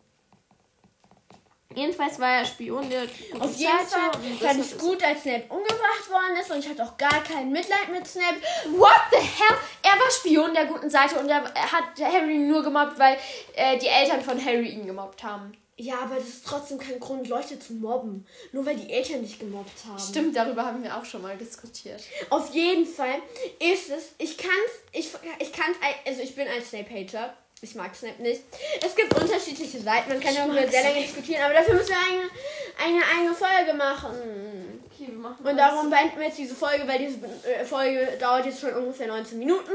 Jedenfalls 1.72 2.18
war 2.18 2.28
er 2.38 2.44
Spion 2.44 2.90
der 2.90 3.02
guten 3.06 3.42
Auf 3.42 3.54
jeden 3.56 3.78
Fall 3.86 4.10
fand 4.40 4.60
ich 4.64 4.76
gut, 4.76 5.02
als 5.04 5.22
Snape 5.22 5.44
umgebracht 5.48 6.10
worden 6.10 6.36
ist 6.40 6.50
und 6.50 6.58
ich 6.58 6.68
hatte 6.68 6.82
auch 6.82 6.96
gar 6.96 7.22
kein 7.22 7.52
Mitleid 7.52 7.88
mit 7.92 8.04
Snape. 8.08 8.38
What 8.76 9.00
the 9.12 9.18
hell? 9.18 9.56
Er 9.82 9.92
war 9.92 10.10
Spion 10.10 10.52
der 10.52 10.66
guten 10.66 10.90
Seite 10.90 11.16
und 11.20 11.28
er 11.28 11.44
hat 11.44 11.84
Harry 12.00 12.38
nur 12.38 12.64
gemobbt, 12.64 12.98
weil 12.98 13.16
äh, 13.54 13.78
die 13.78 13.86
Eltern 13.86 14.20
von 14.20 14.44
Harry 14.44 14.68
ihn 14.70 14.86
gemobbt 14.86 15.22
haben. 15.22 15.52
Ja, 15.80 16.00
aber 16.02 16.16
das 16.16 16.28
ist 16.28 16.46
trotzdem 16.46 16.76
kein 16.76 17.00
Grund, 17.00 17.26
Leute 17.28 17.58
zu 17.58 17.72
mobben. 17.72 18.26
Nur 18.52 18.66
weil 18.66 18.76
die 18.76 18.92
Eltern 18.92 19.22
dich 19.22 19.38
gemobbt 19.38 19.82
haben. 19.88 19.98
Stimmt, 19.98 20.36
darüber 20.36 20.66
haben 20.66 20.82
wir 20.82 20.94
auch 20.94 21.06
schon 21.06 21.22
mal 21.22 21.38
diskutiert. 21.38 22.02
Auf 22.28 22.52
jeden 22.52 22.84
Fall 22.84 23.14
ist 23.58 23.88
es, 23.88 24.10
ich 24.18 24.36
kann's, 24.36 24.52
ich, 24.92 25.08
ich 25.38 25.52
kann's, 25.52 25.78
also 26.06 26.20
ich 26.20 26.34
bin 26.34 26.46
ein 26.48 26.62
Snape-Hater. 26.62 27.32
Ich 27.62 27.74
mag 27.74 27.94
Snape 27.94 28.20
nicht. 28.20 28.42
Es 28.84 28.94
gibt 28.94 29.14
unterschiedliche 29.14 29.80
Seiten, 29.80 30.10
man 30.10 30.20
kann 30.20 30.34
darüber 30.34 30.66
sehr 30.68 30.82
lange 30.82 31.02
diskutieren, 31.02 31.42
aber 31.42 31.54
dafür 31.54 31.74
müssen 31.74 31.90
wir 31.90 31.96
eine, 31.96 32.96
eine 32.96 33.04
eigene 33.06 33.34
Folge 33.34 33.74
machen. 33.74 34.82
Okay, 34.86 35.08
wir 35.12 35.18
machen 35.18 35.46
Und 35.46 35.56
darum 35.56 35.88
beenden 35.88 36.18
wir 36.18 36.26
jetzt 36.26 36.38
diese 36.38 36.54
Folge, 36.54 36.86
weil 36.86 36.98
diese 36.98 37.18
äh, 37.46 37.64
Folge 37.64 38.18
dauert 38.18 38.44
jetzt 38.44 38.60
schon 38.60 38.74
ungefähr 38.74 39.08
19 39.08 39.38
Minuten. 39.38 39.72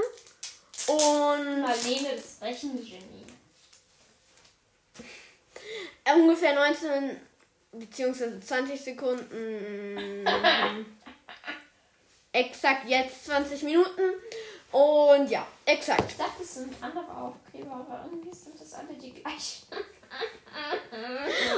Und 0.87 1.61
Marlene, 1.61 2.09
das 2.15 2.35
sprechende 2.37 2.83
Genie 2.83 3.25
ungefähr 6.13 6.53
19 6.53 7.19
beziehungsweise 7.71 8.39
20 8.39 8.81
Sekunden. 8.81 10.25
exakt 12.35 12.87
jetzt 12.87 13.25
20 13.25 13.63
Minuten. 13.63 14.01
Und 14.71 15.29
ja, 15.29 15.47
exakt. 15.65 16.03
Ich 16.09 16.17
dachte, 16.17 16.43
es 16.43 16.55
sind 16.55 16.73
andere 16.81 17.05
Aufkleber, 17.05 17.71
aber 17.71 18.05
irgendwie 18.05 18.35
sind 18.35 18.59
das 18.59 18.73
alle 18.73 18.93
die 19.01 19.13
gleichen. 19.13 19.65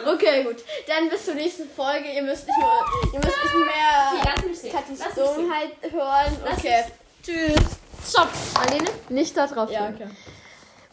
okay, 0.14 0.44
gut. 0.44 0.64
Dann 0.88 1.10
bis 1.10 1.26
zur 1.26 1.34
nächsten 1.34 1.70
Folge. 1.70 2.12
Ihr 2.12 2.22
müsst 2.22 2.46
nicht, 2.46 2.58
mehr, 2.58 2.82
ihr 3.14 3.20
müsst 3.20 3.38
nicht 3.44 4.64
mehr 4.64 4.72
Katiston 4.72 5.52
halt 5.52 5.92
hören. 5.92 6.38
Lass 6.44 6.60
okay. 6.60 6.84
Tschüss. 7.24 7.78
Stopp. 8.08 8.30
Marlene, 8.54 8.90
nicht 9.10 9.36
da 9.36 9.48
drauf. 9.48 9.72
Ja, 9.72 9.90
okay. 9.90 10.08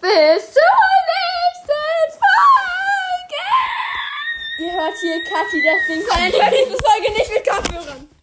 Bis 0.01 0.53
zur 0.53 0.63
nächsten 1.13 2.19
Folge. 2.19 2.74
Ihr 4.57 4.73
hört 4.73 4.97
hier 5.01 5.23
Kathi, 5.25 5.61
deswegen 5.63 6.07
kann 6.07 6.27
ich 6.27 6.33
diese 6.33 6.79
Folge 6.79 7.13
nicht 7.13 7.35
mit 7.35 7.49
Kopfhörern. 7.49 8.14